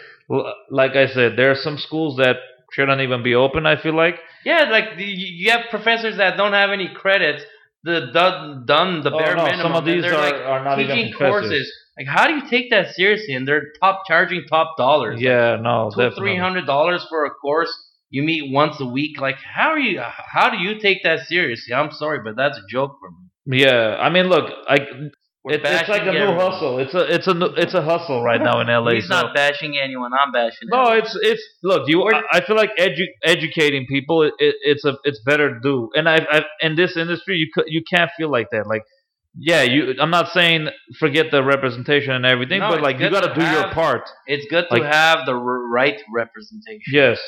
like 0.69 0.95
I 0.97 1.07
said, 1.07 1.37
there 1.37 1.51
are 1.51 1.55
some 1.55 1.77
schools 1.77 2.17
that 2.17 2.37
shouldn't 2.71 3.01
even 3.01 3.23
be 3.23 3.35
open. 3.35 3.65
I 3.65 3.75
feel 3.81 3.93
like. 3.95 4.19
Yeah, 4.45 4.69
like 4.71 4.97
the, 4.97 5.03
you 5.05 5.51
have 5.51 5.61
professors 5.69 6.17
that 6.17 6.37
don't 6.37 6.53
have 6.53 6.71
any 6.71 6.89
credits. 6.93 7.43
The 7.83 8.11
done 8.13 8.65
done 8.65 9.01
the 9.01 9.11
Oh, 9.11 9.17
bare 9.17 9.35
no, 9.35 9.43
minimum. 9.43 9.61
some 9.65 9.73
of 9.75 9.85
these 9.85 10.05
are- 10.05 10.11
like, 10.17 10.35
are 10.35 10.63
not 10.63 10.79
even 10.79 10.95
teaching 10.95 11.13
professors. 11.13 11.41
courses. 11.49 11.73
Like, 11.97 12.07
how 12.07 12.27
do 12.27 12.33
you 12.35 12.47
take 12.49 12.69
that 12.71 12.93
seriously? 12.95 13.33
And 13.33 13.47
they're 13.47 13.71
top 13.81 14.03
charging 14.07 14.45
top 14.47 14.77
dollars. 14.77 15.15
Like, 15.15 15.23
Yeah, 15.25 15.57
no, 15.61 15.89
two 15.93 16.01
definitely. 16.01 16.19
three 16.21 16.37
hundred 16.37 16.65
dollars 16.65 17.05
for 17.09 17.25
a 17.25 17.29
course 17.31 17.71
you 18.09 18.23
meet 18.23 18.51
once 18.51 18.79
a 18.79 18.85
week. 18.85 19.19
Like, 19.19 19.37
how 19.37 19.69
are 19.71 19.79
you? 19.79 19.99
How 20.01 20.49
do 20.49 20.57
you 20.57 20.79
take 20.79 21.03
that 21.03 21.21
seriously? 21.27 21.73
I'm 21.73 21.91
sorry, 21.91 22.19
but 22.23 22.35
that's 22.35 22.57
a 22.57 22.61
joke 22.69 22.97
for 22.99 23.09
me. 23.11 23.61
Yeah, 23.63 23.97
I 23.99 24.09
mean, 24.09 24.27
look, 24.29 24.49
I 24.67 24.77
it, 25.45 25.61
it's 25.63 25.89
like 25.89 26.03
a 26.03 26.05
bashing 26.05 26.13
new 26.13 26.19
everyone. 26.19 26.51
hustle. 26.51 26.77
It's 26.79 26.93
a 26.93 27.13
it's 27.15 27.27
a 27.27 27.33
new- 27.33 27.53
it's 27.57 27.73
a 27.73 27.81
hustle 27.81 28.23
right 28.23 28.41
now 28.41 28.59
in 28.61 28.67
LA. 28.67 28.91
He's 28.93 29.07
so- 29.07 29.15
not 29.15 29.33
bashing 29.35 29.77
anyone. 29.81 30.11
I'm 30.13 30.31
bashing. 30.31 30.67
No, 30.69 30.81
everyone. 30.83 30.99
it's 30.99 31.17
it's 31.21 31.43
look. 31.63 31.87
You, 31.87 32.03
I, 32.03 32.21
I 32.31 32.41
feel 32.45 32.55
like 32.55 32.71
edu- 32.79 33.13
educating 33.23 33.85
people. 33.87 34.21
It, 34.23 34.33
it, 34.39 34.55
it's 34.61 34.85
a 34.85 34.97
it's 35.03 35.19
better 35.25 35.53
to 35.55 35.59
do. 35.61 35.89
And 35.95 36.07
I, 36.07 36.17
I 36.31 36.41
in 36.61 36.75
this 36.75 36.95
industry, 36.95 37.37
you 37.37 37.47
you 37.67 37.81
can't 37.91 38.11
feel 38.17 38.29
like 38.29 38.47
that. 38.51 38.67
Like, 38.67 38.83
yeah, 39.35 39.63
you. 39.63 39.95
I'm 39.99 40.11
not 40.11 40.29
saying 40.29 40.67
forget 40.99 41.31
the 41.31 41.43
representation 41.43 42.11
and 42.13 42.25
everything, 42.25 42.59
No, 42.59 42.69
but 42.69 42.81
like 42.83 42.99
you 42.99 43.09
got 43.09 43.21
to 43.21 43.33
do 43.33 43.41
your 43.45 43.71
part. 43.73 44.03
It's 44.27 44.45
good 44.49 44.65
to 44.69 44.77
like- 44.77 44.93
have 44.93 45.25
the 45.25 45.33
r- 45.33 45.67
right 45.69 45.99
representation. 46.13 46.93
Yes, 46.93 47.19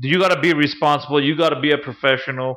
you 0.00 0.18
got 0.18 0.34
to 0.34 0.40
be 0.40 0.52
responsible. 0.52 1.22
You 1.22 1.34
got 1.36 1.50
to 1.50 1.60
be 1.60 1.70
a 1.72 1.78
professional, 1.78 2.56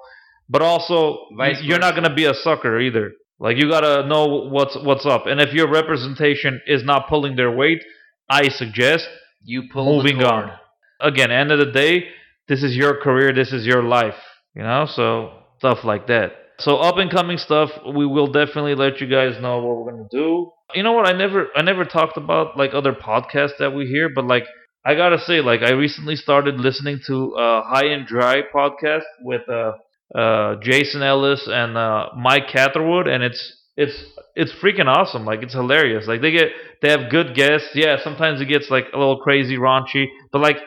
but 0.49 0.61
also 0.61 1.27
Vice 1.37 1.61
you're 1.61 1.79
not 1.79 1.95
gonna 1.95 2.13
be 2.13 2.25
a 2.25 2.33
sucker 2.33 2.79
either. 2.79 3.11
Like 3.39 3.57
you 3.57 3.69
got 3.69 3.81
to 3.81 4.07
know 4.07 4.47
what's 4.49 4.75
what's 4.83 5.05
up. 5.05 5.27
And 5.27 5.39
if 5.39 5.53
your 5.53 5.69
representation 5.69 6.61
is 6.65 6.83
not 6.83 7.07
pulling 7.07 7.35
their 7.35 7.51
weight, 7.51 7.83
I 8.29 8.49
suggest 8.49 9.09
You 9.43 9.63
pull 9.71 9.97
moving 9.97 10.19
the 10.19 10.27
on. 10.27 10.51
Again, 10.99 11.31
end 11.31 11.51
of 11.51 11.59
the 11.59 11.71
day, 11.71 12.07
this 12.47 12.63
is 12.63 12.75
your 12.75 12.95
career, 13.01 13.33
this 13.33 13.53
is 13.53 13.65
your 13.65 13.83
life, 13.83 14.15
you 14.55 14.63
know, 14.63 14.85
so 14.87 15.31
stuff 15.59 15.83
like 15.83 16.07
that. 16.07 16.31
So 16.59 16.77
up 16.77 16.97
and 16.97 17.11
coming 17.11 17.37
stuff, 17.37 17.69
we 17.95 18.05
will 18.07 18.27
definitely 18.27 18.73
let 18.73 18.99
you 18.99 19.07
guys 19.07 19.39
know 19.39 19.59
what 19.59 19.77
we're 19.77 19.91
gonna 19.91 20.07
do. 20.09 20.51
You 20.73 20.83
know 20.83 20.93
what? 20.93 21.07
I 21.07 21.13
never, 21.13 21.47
I 21.55 21.61
never 21.61 21.85
talked 21.85 22.17
about 22.17 22.57
like 22.57 22.73
other 22.73 22.93
podcasts 22.93 23.57
that 23.59 23.73
we 23.73 23.85
hear, 23.85 24.09
but 24.09 24.25
like 24.25 24.45
I 24.83 24.95
gotta 24.95 25.19
say, 25.19 25.41
like 25.41 25.61
I 25.61 25.71
recently 25.71 26.15
started 26.15 26.59
listening 26.59 26.99
to 27.07 27.35
a 27.37 27.61
High 27.63 27.85
and 27.85 28.07
Dry 28.07 28.41
podcast 28.53 29.03
with 29.21 29.47
uh, 29.49 29.73
uh, 30.15 30.55
Jason 30.61 31.01
Ellis 31.03 31.47
and 31.47 31.77
uh, 31.77 32.09
Mike 32.17 32.47
Catherwood, 32.49 33.07
and 33.07 33.23
it's 33.23 33.53
it's 33.75 34.03
it's 34.35 34.51
freaking 34.53 34.87
awesome. 34.87 35.25
Like 35.25 35.41
it's 35.43 35.53
hilarious. 35.53 36.07
Like 36.07 36.21
they 36.21 36.31
get 36.31 36.49
they 36.81 36.89
have 36.89 37.09
good 37.09 37.35
guests. 37.35 37.69
Yeah, 37.75 37.97
sometimes 38.03 38.41
it 38.41 38.45
gets 38.45 38.69
like 38.69 38.85
a 38.93 38.97
little 38.97 39.19
crazy 39.19 39.57
raunchy, 39.57 40.05
but 40.31 40.41
like 40.41 40.57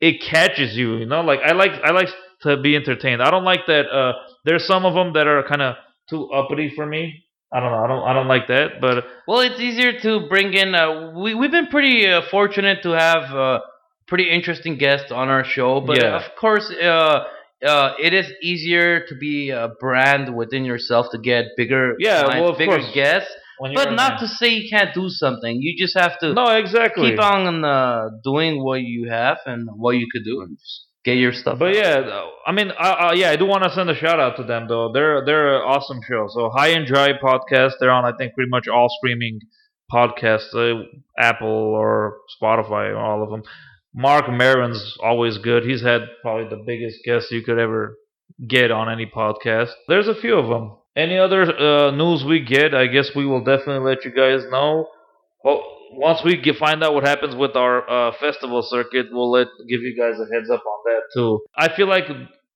it 0.00 0.22
catches 0.22 0.76
you. 0.76 0.96
You 0.96 1.06
know, 1.06 1.20
like 1.20 1.40
I 1.44 1.52
like 1.52 1.72
I 1.84 1.90
like 1.90 2.08
to 2.42 2.56
be 2.60 2.76
entertained. 2.76 3.22
I 3.22 3.30
don't 3.30 3.44
like 3.44 3.66
that. 3.66 3.86
Uh, 3.90 4.12
there's 4.44 4.66
some 4.66 4.84
of 4.84 4.94
them 4.94 5.12
that 5.14 5.26
are 5.26 5.42
kind 5.42 5.62
of 5.62 5.74
too 6.08 6.30
uppity 6.32 6.72
for 6.74 6.86
me. 6.86 7.24
I 7.52 7.60
don't 7.60 7.70
know. 7.72 7.84
I 7.84 7.86
don't 7.88 8.08
I 8.08 8.12
don't 8.12 8.28
like 8.28 8.48
that. 8.48 8.80
But 8.80 9.04
Well, 9.26 9.40
it's 9.40 9.60
easier 9.60 9.98
to 10.00 10.28
bring 10.28 10.52
in. 10.54 10.74
Uh, 10.74 11.12
we 11.16 11.34
we've 11.34 11.50
been 11.50 11.68
pretty 11.68 12.06
uh, 12.06 12.22
fortunate 12.30 12.82
to 12.82 12.90
have 12.90 13.24
uh, 13.34 13.60
pretty 14.06 14.30
interesting 14.30 14.76
guests 14.78 15.10
on 15.12 15.28
our 15.28 15.44
show, 15.44 15.80
but 15.80 15.98
Yeah. 15.98 16.16
of 16.16 16.36
course, 16.38 16.70
uh, 16.70 17.24
uh, 17.66 17.92
it 18.00 18.14
is 18.14 18.30
easier 18.42 19.04
to 19.06 19.14
be 19.14 19.50
a 19.50 19.68
brand 19.80 20.36
within 20.36 20.64
yourself 20.64 21.06
to 21.12 21.18
get 21.18 21.46
bigger, 21.56 21.94
Yeah, 21.98 22.24
clients, 22.24 22.40
well, 22.40 22.52
of 22.52 22.58
bigger 22.58 22.78
course. 22.78 22.94
guests. 22.94 23.30
But 23.60 23.92
not 23.94 24.20
to 24.20 24.28
say 24.28 24.50
you 24.50 24.68
can't 24.70 24.94
do 24.94 25.08
something. 25.08 25.56
You 25.60 25.74
just 25.76 25.98
have 25.98 26.16
to 26.20 26.32
no 26.32 26.46
exactly. 26.46 27.10
keep 27.10 27.20
on 27.20 27.64
uh, 27.64 28.10
doing 28.22 28.62
what 28.62 28.82
you 28.82 29.08
have 29.10 29.38
and 29.46 29.68
what 29.74 29.96
you 29.96 30.06
could 30.12 30.22
do, 30.24 30.42
and 30.42 30.56
just 30.56 30.86
get 31.04 31.16
your 31.18 31.32
stuff. 31.32 31.58
But 31.58 31.70
out. 31.70 31.74
yeah, 31.74 32.20
I 32.46 32.52
mean, 32.52 32.70
I, 32.78 32.90
I, 32.90 33.12
yeah, 33.14 33.30
I 33.30 33.36
do 33.36 33.46
want 33.46 33.64
to 33.64 33.70
send 33.70 33.90
a 33.90 33.96
shout 33.96 34.20
out 34.20 34.36
to 34.36 34.44
them 34.44 34.68
though. 34.68 34.92
They're 34.92 35.24
they're 35.24 35.56
an 35.56 35.62
awesome 35.62 35.98
show. 36.08 36.28
So 36.30 36.50
High 36.50 36.68
and 36.68 36.86
Dry 36.86 37.14
podcast. 37.20 37.72
They're 37.80 37.90
on 37.90 38.04
I 38.04 38.16
think 38.16 38.34
pretty 38.34 38.48
much 38.48 38.68
all 38.68 38.88
streaming 38.96 39.40
podcasts, 39.92 40.54
uh, 40.54 40.84
Apple 41.18 41.48
or 41.48 42.18
Spotify, 42.40 42.96
all 42.96 43.24
of 43.24 43.30
them. 43.30 43.42
Marc 43.94 44.28
Maron's 44.28 44.96
always 45.02 45.38
good. 45.38 45.64
He's 45.64 45.82
had 45.82 46.02
probably 46.22 46.48
the 46.48 46.62
biggest 46.64 46.98
guest 47.04 47.30
you 47.30 47.42
could 47.42 47.58
ever 47.58 47.96
get 48.46 48.70
on 48.70 48.90
any 48.90 49.06
podcast. 49.06 49.70
There's 49.88 50.08
a 50.08 50.14
few 50.14 50.36
of 50.36 50.48
them. 50.48 50.76
Any 50.96 51.18
other 51.18 51.42
uh, 51.42 51.90
news 51.92 52.24
we 52.24 52.40
get, 52.40 52.74
I 52.74 52.86
guess 52.86 53.10
we 53.14 53.26
will 53.26 53.44
definitely 53.44 53.88
let 53.88 54.04
you 54.04 54.10
guys 54.10 54.44
know. 54.50 54.88
Well, 55.44 55.62
once 55.92 56.20
we 56.24 56.36
get, 56.36 56.56
find 56.56 56.82
out 56.82 56.94
what 56.94 57.06
happens 57.06 57.34
with 57.34 57.56
our 57.56 57.88
uh, 57.88 58.12
festival 58.20 58.62
circuit, 58.62 59.06
we'll 59.10 59.30
let 59.30 59.46
give 59.68 59.80
you 59.80 59.96
guys 59.96 60.18
a 60.18 60.26
heads 60.32 60.50
up 60.50 60.62
on 60.64 60.78
that 60.86 61.02
too. 61.14 61.40
I 61.56 61.74
feel 61.74 61.86
like 61.86 62.04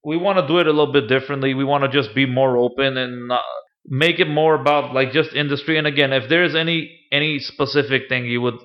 we 0.04 0.16
want 0.16 0.38
to 0.38 0.46
do 0.46 0.58
it 0.58 0.66
a 0.66 0.70
little 0.70 0.92
bit 0.92 1.08
differently. 1.08 1.54
We 1.54 1.64
want 1.64 1.84
to 1.84 1.90
just 1.90 2.14
be 2.14 2.26
more 2.26 2.56
open 2.56 2.96
and 2.96 3.30
uh, 3.30 3.38
make 3.86 4.18
it 4.18 4.28
more 4.28 4.60
about 4.60 4.92
like 4.92 5.12
just 5.12 5.32
industry. 5.34 5.78
And 5.78 5.86
again, 5.86 6.12
if 6.12 6.28
there's 6.28 6.54
any 6.54 6.98
any 7.10 7.38
specific 7.38 8.08
thing 8.08 8.26
you 8.26 8.40
would 8.40 8.58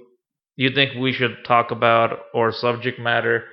you 0.58 0.72
think 0.72 0.96
we 1.00 1.14
should 1.14 1.38
talk 1.46 1.72
about 1.72 2.20
or 2.34 2.52
subject 2.52 3.00
matter, 3.00 3.46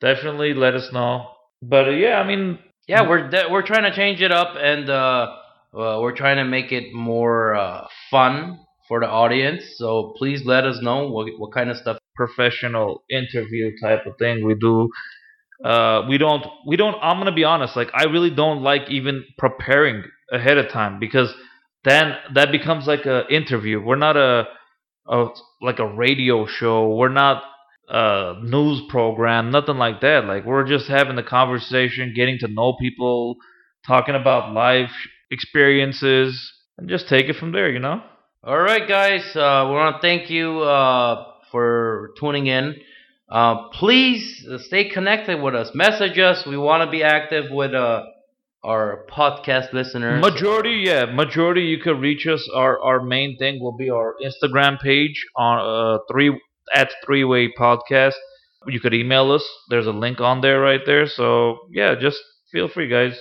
definitely 0.00 0.54
let 0.54 0.74
us 0.74 0.90
know. 0.92 1.28
But 1.62 1.88
uh, 1.88 1.92
yeah, 1.92 2.18
I 2.20 2.26
mean, 2.26 2.58
yeah, 2.88 3.08
we're 3.08 3.28
de- 3.28 3.48
we're 3.50 3.62
trying 3.66 3.84
to 3.90 3.94
change 3.94 4.22
it 4.22 4.32
up, 4.32 4.56
and 4.58 4.88
uh, 4.90 5.26
uh, 5.74 5.98
we're 6.00 6.16
trying 6.16 6.38
to 6.38 6.44
make 6.44 6.72
it 6.72 6.94
more 6.94 7.54
uh, 7.54 7.86
fun 8.10 8.58
for 8.88 9.00
the 9.00 9.08
audience. 9.08 9.64
So 9.76 10.14
please 10.18 10.44
let 10.46 10.64
us 10.64 10.78
know 10.82 11.08
what 11.08 11.28
what 11.38 11.52
kind 11.52 11.70
of 11.70 11.76
stuff. 11.76 11.98
professional 12.16 13.02
interview 13.10 13.72
type 13.82 14.06
of 14.06 14.14
thing 14.18 14.44
we 14.46 14.54
do 14.54 14.88
uh 15.64 16.02
we 16.08 16.18
don't 16.18 16.44
we 16.66 16.76
don't 16.76 16.96
i'm 17.02 17.18
gonna 17.18 17.32
be 17.32 17.44
honest 17.44 17.76
like 17.76 17.90
i 17.94 18.04
really 18.04 18.30
don't 18.30 18.62
like 18.62 18.82
even 18.90 19.24
preparing 19.38 20.02
ahead 20.32 20.58
of 20.58 20.68
time 20.70 20.98
because 20.98 21.32
then 21.84 22.14
that 22.34 22.50
becomes 22.52 22.86
like 22.86 23.06
a 23.06 23.26
interview 23.28 23.80
we're 23.80 23.96
not 23.96 24.16
a, 24.16 24.44
a 25.08 25.26
like 25.60 25.78
a 25.78 25.86
radio 25.86 26.46
show 26.46 26.94
we're 26.94 27.08
not 27.08 27.42
a 27.88 28.34
news 28.42 28.80
program 28.88 29.50
nothing 29.50 29.76
like 29.76 30.00
that 30.00 30.24
like 30.24 30.44
we're 30.44 30.66
just 30.66 30.88
having 30.88 31.16
the 31.16 31.22
conversation 31.22 32.12
getting 32.14 32.38
to 32.38 32.48
know 32.48 32.74
people 32.80 33.36
talking 33.86 34.14
about 34.14 34.52
life 34.54 34.92
experiences 35.30 36.52
and 36.78 36.88
just 36.88 37.08
take 37.08 37.26
it 37.26 37.36
from 37.36 37.52
there 37.52 37.70
you 37.70 37.78
know 37.78 38.00
All 38.44 38.58
right, 38.58 38.88
guys, 38.88 39.22
uh, 39.36 39.66
we 39.68 39.74
want 39.74 39.96
to 39.96 40.02
thank 40.02 40.28
you 40.28 40.60
uh, 40.62 41.14
for 41.52 42.10
tuning 42.18 42.48
in. 42.48 42.74
Uh, 43.30 43.68
please 43.70 44.44
uh, 44.50 44.58
stay 44.58 44.88
connected 44.90 45.40
with 45.40 45.54
us. 45.54 45.70
Message 45.74 46.18
us. 46.18 46.44
We 46.44 46.56
want 46.56 46.82
to 46.82 46.90
be 46.90 47.04
active 47.04 47.44
with 47.50 47.72
uh, 47.72 48.02
our 48.64 49.04
podcast 49.10 49.72
listeners. 49.72 50.20
Majority, 50.20 50.82
yeah, 50.84 51.06
majority. 51.06 51.62
You 51.62 51.78
could 51.78 52.00
reach 52.00 52.26
us. 52.26 52.48
Our 52.54 52.80
our 52.80 53.02
main 53.02 53.36
thing 53.36 53.60
will 53.60 53.76
be 53.76 53.90
our 53.90 54.14
Instagram 54.24 54.80
page 54.80 55.26
on 55.36 55.58
uh 55.58 55.98
three 56.10 56.40
at 56.74 56.90
three 57.04 57.24
way 57.24 57.52
podcast. 57.52 58.14
You 58.66 58.80
could 58.80 58.94
email 58.94 59.32
us. 59.32 59.44
There's 59.68 59.86
a 59.86 59.92
link 59.92 60.20
on 60.20 60.40
there 60.40 60.60
right 60.60 60.80
there. 60.86 61.06
So 61.06 61.58
yeah, 61.72 61.94
just 62.00 62.20
feel 62.52 62.68
free, 62.68 62.88
guys. 62.88 63.18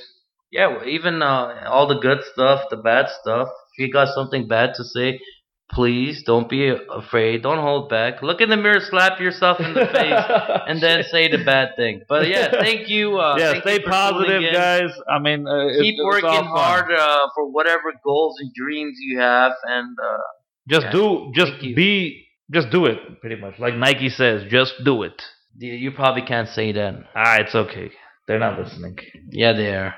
Yeah, 0.51 0.67
well, 0.67 0.87
even 0.87 1.21
uh, 1.21 1.63
all 1.67 1.87
the 1.87 1.99
good 1.99 2.19
stuff, 2.33 2.65
the 2.69 2.75
bad 2.77 3.07
stuff. 3.21 3.47
If 3.73 3.87
you 3.87 3.91
got 3.91 4.13
something 4.13 4.47
bad 4.47 4.73
to 4.75 4.83
say, 4.83 5.19
please 5.71 6.23
don't 6.23 6.49
be 6.49 6.69
afraid. 6.69 7.43
Don't 7.43 7.59
hold 7.59 7.89
back. 7.89 8.21
Look 8.21 8.41
in 8.41 8.49
the 8.49 8.57
mirror, 8.57 8.79
slap 8.81 9.19
yourself 9.19 9.59
in 9.59 9.73
the 9.73 9.85
face, 9.87 10.23
and 10.67 10.81
then 10.81 11.03
say 11.03 11.29
the 11.29 11.43
bad 11.43 11.75
thing. 11.75 12.01
But 12.07 12.27
yeah, 12.27 12.49
thank 12.51 12.89
you. 12.89 13.17
Uh, 13.19 13.35
yeah, 13.37 13.51
thank 13.51 13.63
stay 13.63 13.75
you 13.81 13.87
positive, 13.87 14.43
guys. 14.53 14.91
I 15.09 15.19
mean, 15.19 15.47
uh, 15.47 15.67
Keep 15.79 15.95
it's 15.95 16.03
working 16.03 16.29
all 16.29 16.43
hard 16.43 16.91
uh, 16.91 17.27
for 17.35 17.49
whatever 17.51 17.93
goals 18.03 18.35
and 18.39 18.51
dreams 18.53 18.97
you 18.99 19.19
have, 19.19 19.53
and 19.65 19.97
uh, 19.99 20.17
Just 20.69 20.85
Yeah. 20.87 20.91
do. 20.91 21.31
Just 21.33 21.53
be. 21.61 22.27
Just 22.51 22.69
do 22.69 22.85
it. 22.85 22.97
Pretty 23.21 23.37
much, 23.39 23.57
like 23.59 23.75
Nike 23.75 24.09
says, 24.09 24.43
just 24.49 24.73
do 24.83 25.03
it. 25.03 25.21
you 25.57 25.73
you 25.73 25.91
probably 25.91 26.21
can't 26.21 26.49
say 26.49 26.71
that. 26.73 26.93
Ah, 27.15 27.37
it's 27.39 27.55
okay. 27.55 27.91
They're 28.27 28.39
not 28.39 28.59
listening. 28.59 28.97
Yeah, 29.31 29.53
they 29.53 29.69
are. 29.73 29.95